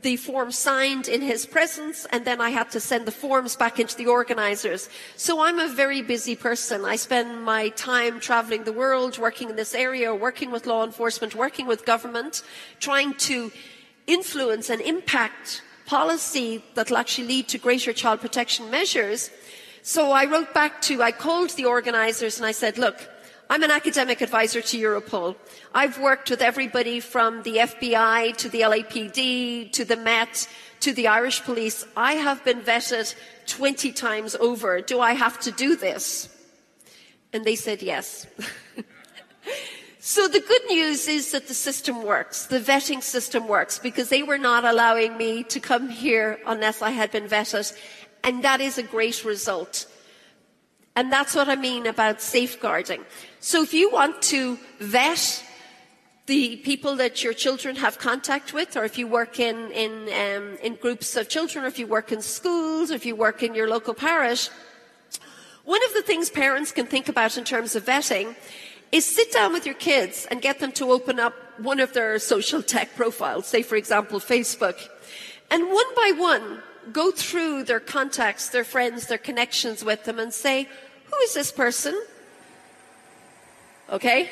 [0.03, 2.07] the form signed in his presence.
[2.13, 4.89] And then I had to send the forms back into the organizers.
[5.17, 6.85] So I'm a very busy person.
[6.85, 11.35] I spend my time traveling the world, working in this area, working with law enforcement,
[11.35, 12.43] working with government,
[12.79, 13.51] trying to
[14.07, 19.31] influence and impact policy that will actually lead to greater child protection measures.
[19.83, 23.09] So I wrote back to, I called the organisers and I said, look,
[23.49, 25.37] I'm an academic advisor to Europol.
[25.73, 30.49] I've worked with everybody from the FBI to the LAPD to the Met
[30.81, 31.87] to the Irish police.
[31.97, 33.15] I have been vetted
[33.47, 34.81] 20 times over.
[34.81, 36.29] Do I have to do this?
[37.33, 38.27] And they said yes.
[40.07, 42.47] So the good news is that the system works.
[42.47, 46.91] The vetting system works because they were not allowing me to come here unless I
[46.91, 47.77] had been vetted.
[48.23, 49.87] And that is a great result.
[50.97, 53.05] And that's what I mean about safeguarding.
[53.39, 55.45] So if you want to vet
[56.25, 60.57] the people that your children have contact with, or if you work in, in, um,
[60.63, 63.55] in groups of children, or if you work in schools, or if you work in
[63.55, 64.49] your local parish,
[65.65, 68.35] one of the things parents can think about in terms of vetting
[68.91, 72.19] is sit down with your kids and get them to open up one of their
[72.19, 74.89] social tech profiles, say for example Facebook,
[75.51, 80.33] and one by one go through their contacts, their friends, their connections with them and
[80.33, 80.69] say,
[81.17, 81.99] who is this person?
[83.91, 84.31] Okay?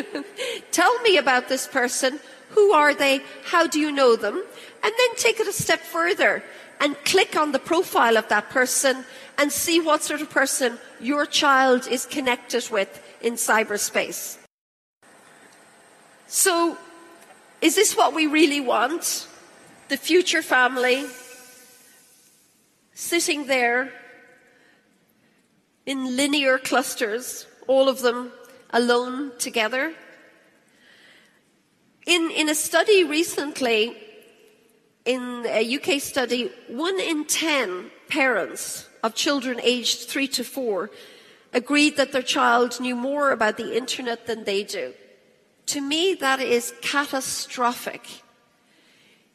[0.72, 2.20] Tell me about this person.
[2.50, 3.20] Who are they?
[3.44, 4.42] How do you know them?
[4.82, 6.42] And then take it a step further
[6.80, 9.04] and click on the profile of that person
[9.38, 14.38] and see what sort of person your child is connected with in cyberspace.
[16.28, 16.78] So,
[17.60, 19.28] is this what we really want?
[19.88, 21.06] The future family
[22.94, 23.92] sitting there
[25.86, 28.32] in linear clusters, all of them
[28.70, 29.94] alone together?
[32.06, 33.96] In, in a study recently,
[35.04, 40.90] in a UK study, one in ten parents of children aged three to four
[41.52, 44.92] agreed that their child knew more about the internet than they do.
[45.66, 48.22] To me, that is catastrophic.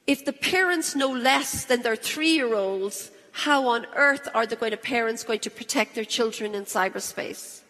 [0.07, 4.55] If the parents know less than their three year olds, how on earth are the
[4.55, 7.61] going to parents going to protect their children in cyberspace?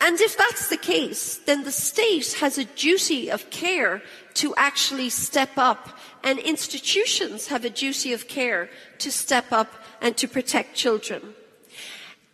[0.00, 4.02] And if that's the case, then the state has a duty of care
[4.34, 8.68] to actually step up, and institutions have a duty of care
[8.98, 9.72] to step up
[10.02, 11.34] and to protect children.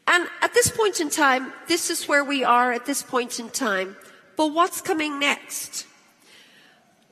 [0.09, 3.49] And at this point in time, this is where we are at this point in
[3.51, 3.97] time.
[4.36, 5.86] But what's coming next?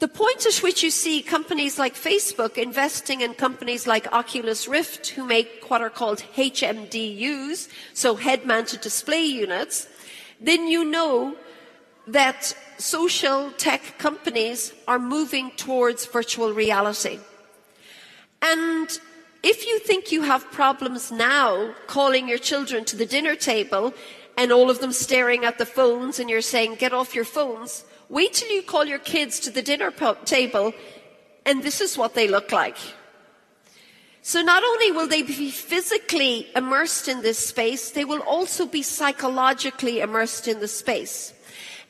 [0.01, 5.09] The point at which you see companies like Facebook investing in companies like Oculus Rift,
[5.09, 9.89] who make what are called HMDUs, so head mounted display units,
[10.41, 11.37] then you know
[12.07, 17.19] that social tech companies are moving towards virtual reality.
[18.41, 18.89] And
[19.43, 23.93] if you think you have problems now calling your children to the dinner table
[24.39, 27.85] and all of them staring at the phones and you're saying, get off your phones,
[28.11, 29.91] wait till you call your kids to the dinner
[30.25, 30.75] table
[31.47, 32.77] and this is what they look like.
[34.23, 38.83] So not only will they be physically immersed in this space, they will also be
[38.83, 41.33] psychologically immersed in the space.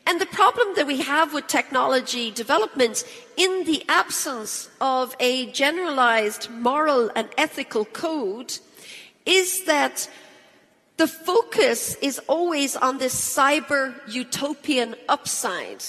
[0.07, 3.05] And the problem that we have with technology development
[3.37, 8.59] in the absence of a generalized moral and ethical code
[9.27, 10.09] is that
[10.97, 15.83] the focus is always on this cyber utopian upside.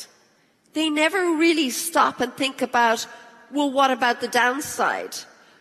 [0.73, 3.05] They never really stop and think about,
[3.51, 5.15] well, what about the downside?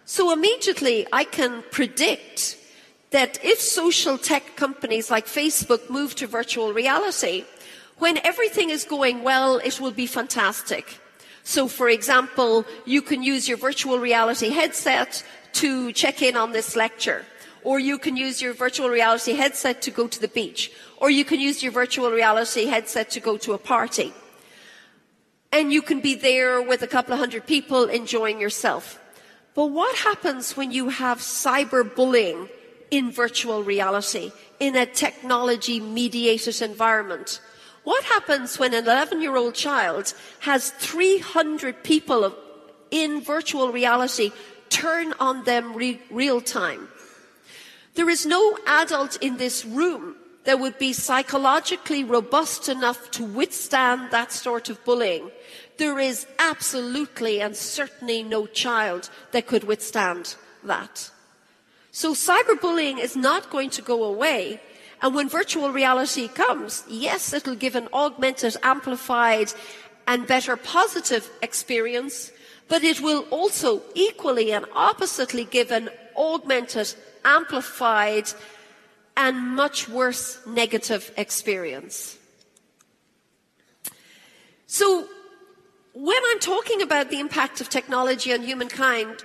[0.04, 2.56] So immediately I can predict
[3.10, 7.44] that if social tech companies like Facebook move to virtual reality,
[7.98, 10.98] when everything is going well, it will be fantastic.
[11.42, 16.76] So, for example, you can use your virtual reality headset to check in on this
[16.76, 17.24] lecture.
[17.62, 20.70] Or you can use your virtual reality headset to go to the beach.
[20.96, 24.12] Or you can use your virtual reality headset to go to a party.
[25.52, 29.00] And you can be there with a couple of hundred people enjoying yourself.
[29.54, 32.48] But what happens when you have cyberbullying
[32.90, 34.30] in virtual reality,
[34.60, 37.40] in a technology mediated environment?
[37.82, 42.34] What happens when an 11 year old child has 300 people
[42.90, 44.30] in virtual reality
[44.68, 46.88] turn on them re- real time?
[47.94, 54.10] There is no adult in this room that would be psychologically robust enough to withstand
[54.10, 55.30] that sort of bullying.
[55.76, 61.10] There is absolutely and certainly no child that could withstand that.
[61.92, 64.60] So cyberbullying is not going to go away.
[65.02, 69.52] And when virtual reality comes, yes, it'll give an augmented, amplified,
[70.06, 72.32] and better positive experience,
[72.68, 78.30] but it will also equally and oppositely give an augmented, amplified,
[79.16, 82.16] and much worse negative experience.
[84.66, 85.08] So,
[85.92, 89.24] when I'm talking about the impact of technology on humankind,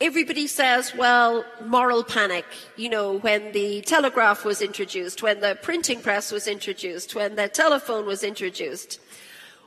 [0.00, 2.44] everybody says, well, moral panic.
[2.76, 7.48] You know, when the telegraph was introduced, when the printing press was introduced, when the
[7.48, 9.00] telephone was introduced.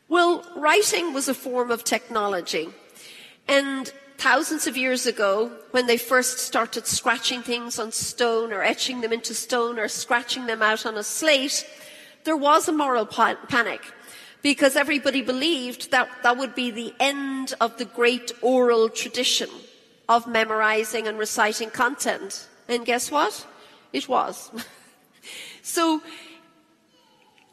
[0.08, 2.70] Well, writing was a form of technology.
[3.48, 9.02] And thousands of years ago, when they first started scratching things on stone or etching
[9.02, 11.66] them into stone or scratching them out on a slate,
[12.24, 13.82] there was a moral pa- panic
[14.42, 19.50] because everybody believed that that would be the end of the great oral tradition
[20.08, 22.48] of memorizing and reciting content.
[22.68, 23.46] And guess what?
[23.92, 24.52] It was.
[25.64, 26.02] so,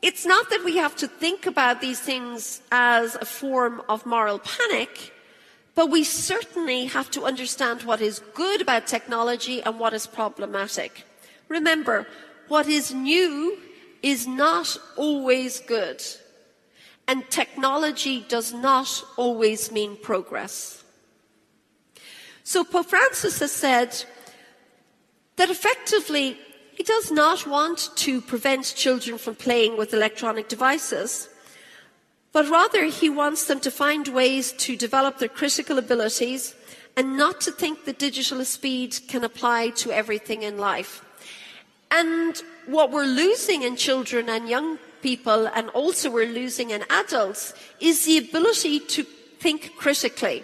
[0.02, 4.40] it's not that we have to think about these things as a form of moral
[4.40, 5.11] panic,
[5.75, 11.05] but we certainly have to understand what is good about technology and what is problematic.
[11.49, 12.07] Remember,
[12.49, 13.59] what is new
[14.03, 16.03] is not always good.
[17.09, 20.85] And technology does not always mean progress.
[22.45, 24.05] So Pope Francis has said
[25.37, 26.37] that effectively
[26.75, 31.29] he does not want to prevent children from playing with electronic devices
[32.33, 36.55] but rather he wants them to find ways to develop their critical abilities
[36.97, 41.05] and not to think that digital speed can apply to everything in life.
[41.91, 47.55] And what we're losing in children and young people, and also we're losing in adults,
[47.80, 49.03] is the ability to
[49.41, 50.43] think critically.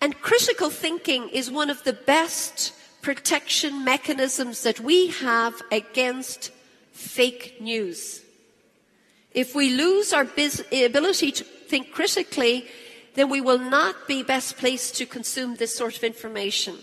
[0.00, 6.50] And critical thinking is one of the best protection mechanisms that we have against
[6.92, 8.23] fake news.
[9.34, 12.66] If we lose our ability to think critically,
[13.14, 16.76] then we will not be best placed to consume this sort of information.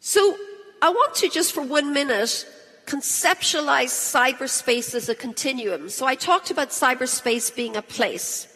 [0.00, 0.36] So
[0.80, 2.46] I want to just for one minute
[2.86, 5.88] conceptualize cyberspace as a continuum.
[5.88, 8.46] So I talked about cyberspace being a place.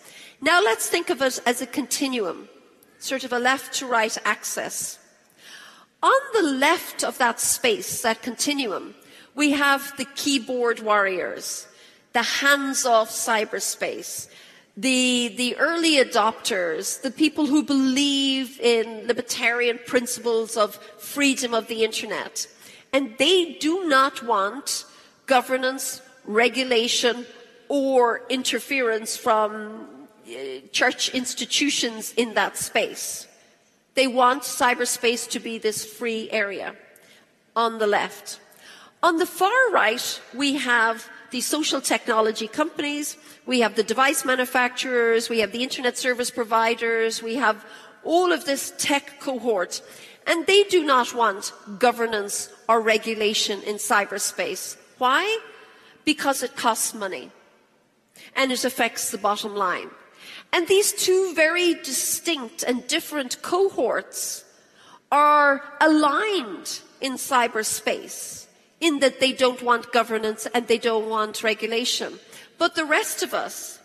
[0.41, 2.49] Now let's think of it as a continuum,
[2.99, 4.99] sort of a left to right axis.
[6.03, 8.95] On the left of that space, that continuum,
[9.39, 11.69] we have the keyboard warriors,
[12.13, 14.29] the hands-off cyberspace,
[14.77, 21.85] the, the early adopters, the people who believe in libertarian principles of freedom of the
[21.85, 22.49] internet.
[22.93, 24.85] And they do not want
[25.27, 27.25] governance, regulation,
[27.69, 29.87] or interference from
[30.27, 33.29] uh, church institutions in that space.
[33.95, 36.75] They want cyberspace to be this free area
[37.55, 38.41] on the left.
[39.01, 45.29] On the far right, we have the social technology companies, we have the device manufacturers,
[45.29, 47.65] we have the internet service providers, we have
[48.03, 49.83] all of this tech cohort.
[50.27, 54.77] And they do not want governance or regulation in cyberspace.
[54.99, 55.39] Why?
[56.05, 57.31] Because it costs money.
[58.35, 59.91] And it affects the bottom line.
[60.53, 64.45] And these two very distinct and different cohorts
[65.13, 68.48] are aligned in cyberspace
[68.81, 72.21] in that they don't want governance and they don't want regulation.
[72.59, 73.79] But the rest of us,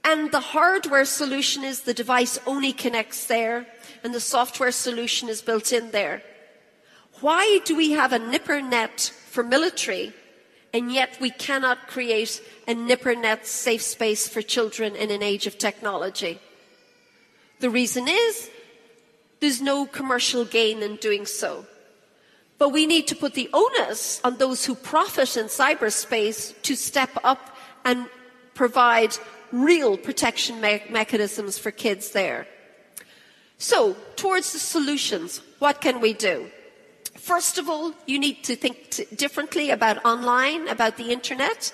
[0.06, 3.68] And the hardware solution is the device only connects there,
[4.06, 6.24] and the software solution is built in there.
[7.20, 10.14] Why do we have a NIPRNet for military,
[10.74, 15.58] and yet we cannot create a NIPRNet safe space for children in an age of
[15.58, 16.40] technology?
[17.60, 18.50] The reason is
[19.44, 21.66] there's no commercial gain in doing so.
[22.58, 27.10] But we need to put the onus on those who profit in cyberspace to step
[27.26, 28.08] up and
[28.54, 29.18] provide
[29.52, 32.48] real protection me- mechanisms for kids there.
[33.58, 36.50] So, towards the solutions, what can we do?
[37.18, 41.74] First of all, you need to think t- differently about online, about the internet.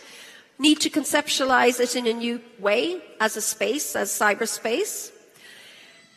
[0.58, 5.12] Need to conceptualize it in a new way as a space, as cyberspace.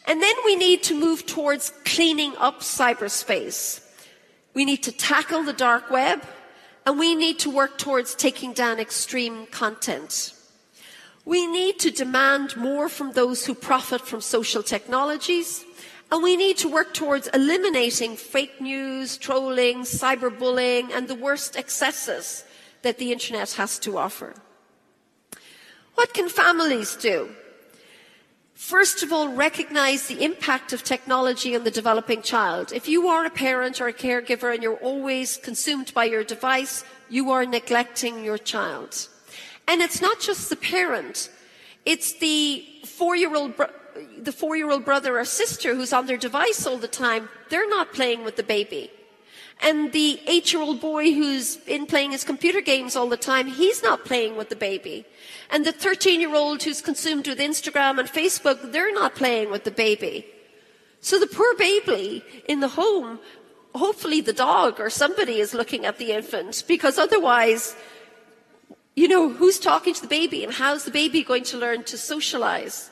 [0.07, 3.81] And then we need to move towards cleaning up cyberspace.
[4.55, 6.25] We need to tackle the dark web
[6.85, 10.35] and we need to work towards taking down extreme content.
[11.25, 15.65] We need to demand more from those who profit from social technologies,
[16.11, 22.45] and we need to work towards eliminating fake news, trolling, cyberbullying, and the worst excesses
[22.83, 24.35] that the internet has to offer.
[25.95, 27.31] What can families do?
[28.63, 32.73] First of all, recognize the impact of technology on the developing child.
[32.73, 36.85] If you are a parent or a caregiver and you're always consumed by your device,
[37.11, 39.09] you are neglecting your child.
[39.67, 41.29] And it's not just the parent,
[41.85, 43.77] it's the four year old bro-
[44.17, 47.31] the four year old brother or sister who's on their device all the time.
[47.51, 48.93] They're not playing with the baby.
[49.61, 53.49] And the eight year old boy who's in playing his computer games all the time,
[53.49, 55.05] he's not playing with the baby.
[55.51, 59.65] And the 13 year old who's consumed with Instagram and Facebook, they're not playing with
[59.65, 60.27] the baby.
[61.01, 63.19] So the poor baby in the home,
[63.75, 67.75] hopefully the dog or somebody is looking at the infant because otherwise
[68.95, 71.97] you know, who's talking to the baby and how's the baby going to learn to
[71.97, 72.91] socialize?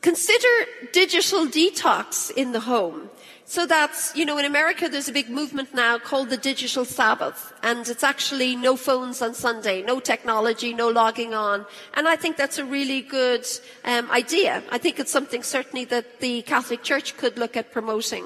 [0.00, 3.08] Consider digital detox in the home.
[3.44, 7.52] So that's, you know, in America there's a big movement now called the digital Sabbath.
[7.62, 11.66] And it's actually no phones on Sunday, no technology, no logging on.
[11.94, 13.44] And I think that's a really good
[13.84, 14.62] um, idea.
[14.70, 18.24] I think it's something certainly that the Catholic Church could look at promoting.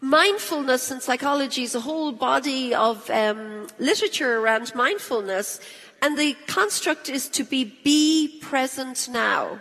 [0.00, 5.60] Mindfulness and psychology is a whole body of um, literature around mindfulness,
[6.02, 9.60] and the construct is to be be present now.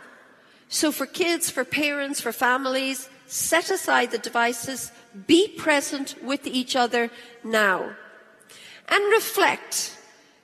[0.67, 4.91] So for kids, for parents, for families, set aside the devices,
[5.25, 7.09] be present with each other
[7.45, 7.95] now.
[8.89, 9.97] And reflect.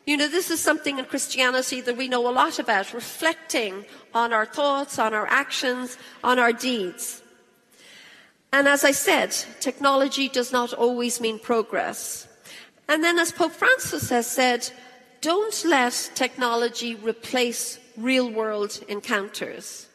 [0.06, 3.84] You know, this is something in Christianity that we know a lot about, reflecting
[4.14, 7.22] on our thoughts, on our actions, on our deeds.
[8.54, 12.26] And as I said, technology does not always mean progress.
[12.88, 14.72] And then as Pope Francis has said,
[15.20, 19.87] don't let technology replace real world encounters.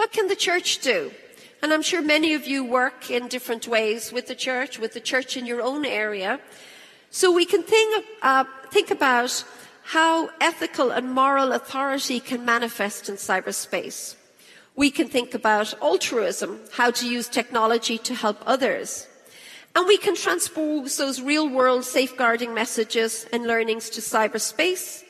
[0.00, 1.12] What can the church do?
[1.60, 5.06] And I'm sure many of you work in different ways with the church, with the
[5.12, 6.40] church in your own area.
[7.10, 9.44] So we can think, uh, think about
[9.82, 14.16] how ethical and moral authority can manifest in cyberspace.
[14.74, 19.06] We can think about altruism, how to use technology to help others.
[19.76, 25.04] And we can transpose those real world safeguarding messages and learnings to cyberspace.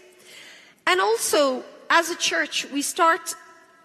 [0.84, 3.36] And also, as a church, we start,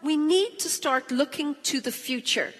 [0.06, 2.54] we need to start looking to the future.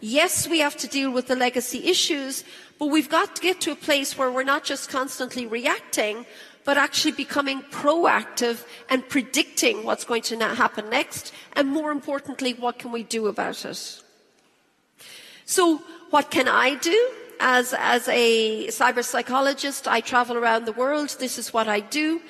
[0.00, 2.44] Yes, we have to deal with the legacy issues,
[2.78, 6.24] but we've got to get to a place where we're not just constantly reacting,
[6.64, 11.32] but actually becoming proactive and predicting what's going to happen next.
[11.54, 14.02] And more importantly, what can we do about it?
[15.46, 17.10] So, what can I do?
[17.40, 21.16] As, as a cyber psychologist, I travel around the world.
[21.18, 22.20] This is what I do.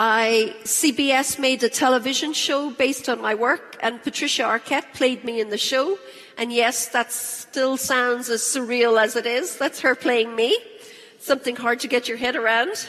[0.00, 5.40] I, CBS made a television show based on my work, and Patricia Arquette played me
[5.40, 5.98] in the show.
[6.36, 9.56] And yes, that still sounds as surreal as it is.
[9.58, 10.56] That's her playing me.
[11.18, 12.88] Something hard to get your head around.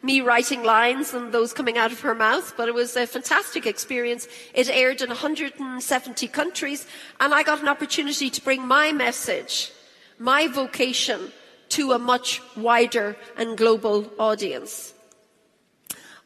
[0.00, 3.66] Me writing lines and those coming out of her mouth, but it was a fantastic
[3.66, 4.28] experience.
[4.54, 6.86] It aired in 170 countries,
[7.18, 9.72] and I got an opportunity to bring my message,
[10.20, 11.32] my vocation,
[11.70, 14.94] to a much wider and global audience.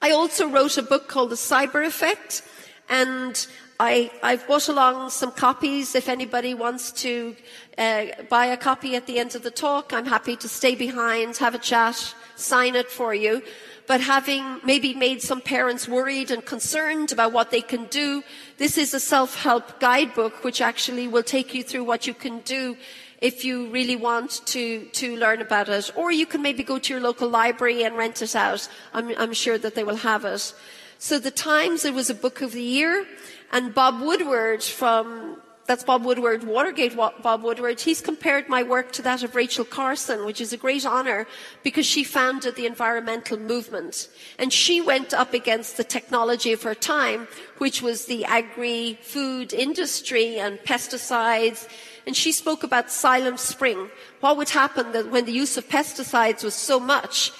[0.05, 2.43] I also wrote a book called The Cyber Effect,
[2.89, 3.47] and
[3.79, 5.95] I, have brought along some copies.
[5.95, 7.37] If anybody wants to
[7.79, 11.37] uh, buy a copy at the end of the talk, I'm happy to stay behind,
[11.37, 13.43] have a chat, sign it for you.
[13.87, 18.25] But having maybe made some parents worried and concerned about what they can do,
[18.59, 22.77] this is a self-help guidebook which actually will take you through what you can do
[23.23, 25.91] if you really want to, to learn about it.
[25.97, 28.69] Or you can maybe go to your local library and rent it out.
[28.93, 30.53] I'm, I'm sure that they will have it.
[30.99, 33.07] So the Times, it was a book of the year.
[33.53, 39.03] And Bob Woodward from, that's Bob Woodward, Watergate Bob Woodward, he's compared my work to
[39.03, 41.29] that of Rachel Carson, which is a great honour
[41.63, 44.09] because she founded the environmental movement.
[44.37, 50.41] And she went up against the technology of her time, which was the agri-food industry
[50.41, 51.69] and pesticides
[52.07, 53.91] and she spoke about silent spring.
[54.21, 57.33] What would happen that when the use of pesticides was so much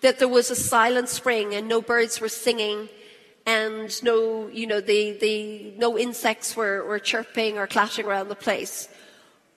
[0.00, 2.88] that there was a silent spring and no birds were singing
[3.46, 8.36] and no, you know, the, the, no insects were, were chirping or clattering around the
[8.36, 8.88] place.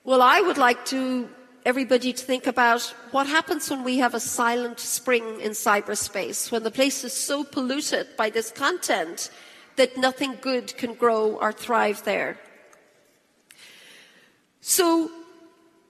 [0.04, 1.28] Well, I would like to
[1.64, 6.62] everybody to think about what happens when we have a silent spring in cyberspace, when
[6.62, 9.30] the place is so polluted by this content
[9.74, 12.38] that nothing good can grow or thrive there.
[14.68, 15.12] So,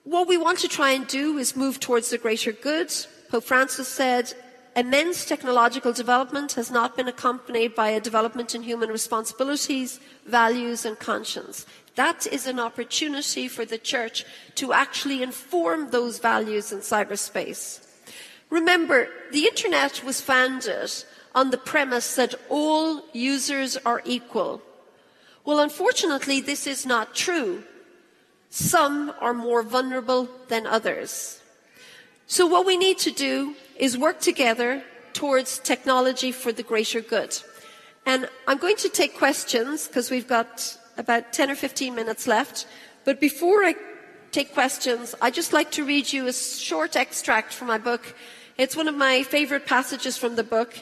[0.04, 2.92] what we want to try and do is move towards the greater good.
[3.30, 4.34] Pope Francis said,
[4.76, 10.98] immense technological development has not been accompanied by a development in human responsibilities, values, and
[10.98, 11.64] conscience.
[11.94, 17.80] That is an opportunity for the church to actually inform those values in cyberspace.
[18.50, 20.90] Remember, the internet was founded
[21.34, 24.60] on the premise that all users are equal.
[25.46, 27.64] Well, unfortunately, this is not true.
[28.56, 31.42] Some are more vulnerable than others.
[32.26, 34.82] So what we need to do is work together
[35.12, 37.36] towards technology for the greater good.
[38.06, 42.66] And I'm going to take questions because we've got about 10 or 15 minutes left.
[43.04, 43.74] But before I
[44.32, 48.14] take questions, I'd just like to read you a short extract from my book.
[48.56, 50.72] It's one of my favorite passages from the book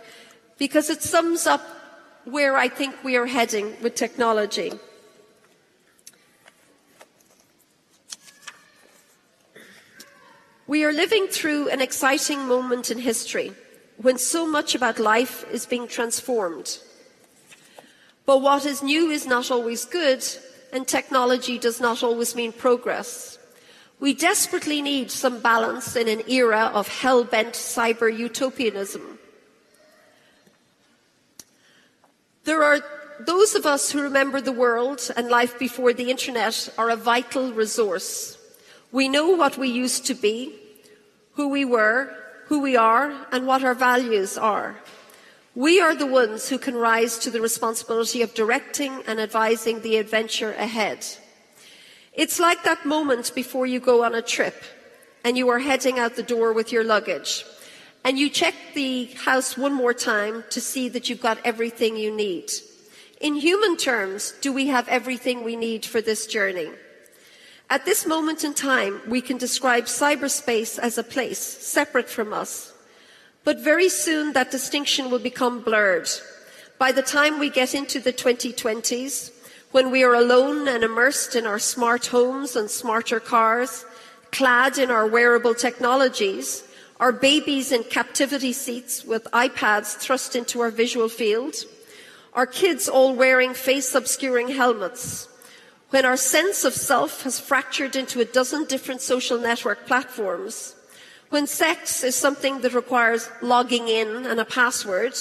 [0.59, 1.63] because it sums up
[2.25, 4.75] where I think we are heading with technology.
[10.67, 13.53] We are living through an exciting moment in history
[13.99, 16.79] when so much about life is being transformed.
[18.25, 20.25] But what is new is not always good,
[20.73, 23.39] and technology does not always mean progress.
[24.01, 29.19] We desperately need some balance in an era of hell bent cyber utopianism.
[32.45, 32.81] There are
[33.21, 37.53] those of us who remember the world and life before the internet are a vital
[37.53, 38.39] resource.
[38.95, 40.55] We know what we used to be,
[41.33, 42.15] who we were,
[42.47, 44.77] who we are, and what our values are.
[45.57, 49.97] We are the ones who can rise to the responsibility of directing and advising the
[49.97, 51.05] adventure ahead.
[52.13, 54.63] It's like that moment before you go on a trip
[55.25, 57.45] and you are heading out the door with your luggage
[58.05, 62.15] and you check the house one more time to see that you've got everything you
[62.15, 62.49] need.
[63.21, 66.71] In human terms, do we have everything we need for this journey?
[67.71, 72.73] At this moment in time, we can describe cyberspace as a place separate from us.
[73.43, 76.09] But very soon that distinction will become blurred.
[76.79, 79.33] By the time we get into the 2020s,
[79.71, 83.85] when we are alone and immersed in our smart homes and smarter cars,
[84.31, 86.65] clad in our wearable technologies,
[87.01, 91.55] our babies in Apptivity seats with iPads thrust into our visual field,
[92.35, 95.29] our kids all wearing face obscuring helmets,
[95.95, 100.75] when our sense of self has fractured into a dozen different social network platforms,
[101.31, 105.15] when sex is something that requires logging in and a password,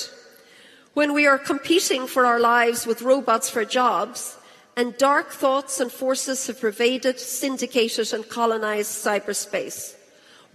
[0.96, 4.36] when we are competing for our lives with robots for jobs,
[4.76, 9.94] and dark thoughts and forces have pervaded, syndicated, and colonized cyberspace.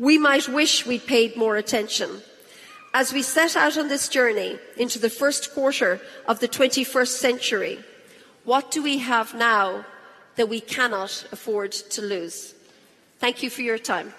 [0.00, 2.10] We might wish we'd paid more attention.
[2.92, 7.78] As we set out on this journey into the first quarter of the 21st century,
[8.42, 9.84] what do we have now
[10.38, 12.54] that we cannot afford to lose.
[13.18, 14.14] Thank you for your time.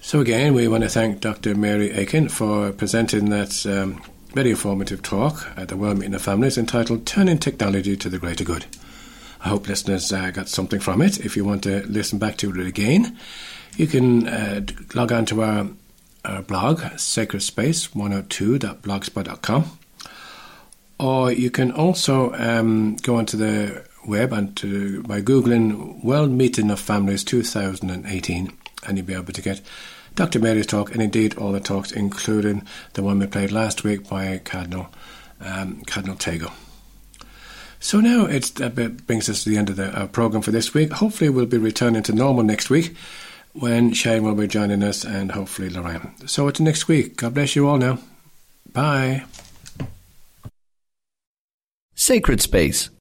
[0.00, 1.56] So, again, we want to thank Dr.
[1.56, 4.00] Mary Aiken for presenting that um,
[4.34, 8.44] very informative talk at the World Meeting of Families entitled Turning Technology to the Greater
[8.44, 8.66] Good.
[9.40, 11.18] I hope listeners uh, got something from it.
[11.18, 13.16] If you want to listen back to it again,
[13.76, 14.62] you can uh,
[14.94, 15.68] log on to our,
[16.24, 19.78] our blog, sacredspace102.blogspot.com.
[21.00, 26.70] Or you can also um, go onto the web and to, by googling World Meeting
[26.70, 28.52] of Families 2018,
[28.86, 29.60] and you'll be able to get
[30.14, 30.40] Dr.
[30.40, 34.38] Mary's talk and indeed all the talks, including the one we played last week by
[34.38, 34.88] Cardinal
[35.40, 36.52] um, Cardinal Tagle.
[37.80, 40.92] So now it brings us to the end of the, our program for this week.
[40.94, 42.96] Hopefully, we'll be returning to normal next week
[43.52, 46.12] when Shane will be joining us and hopefully Lorraine.
[46.26, 47.98] So until next week, God bless you all now.
[48.72, 49.24] Bye.
[51.94, 52.90] Sacred Space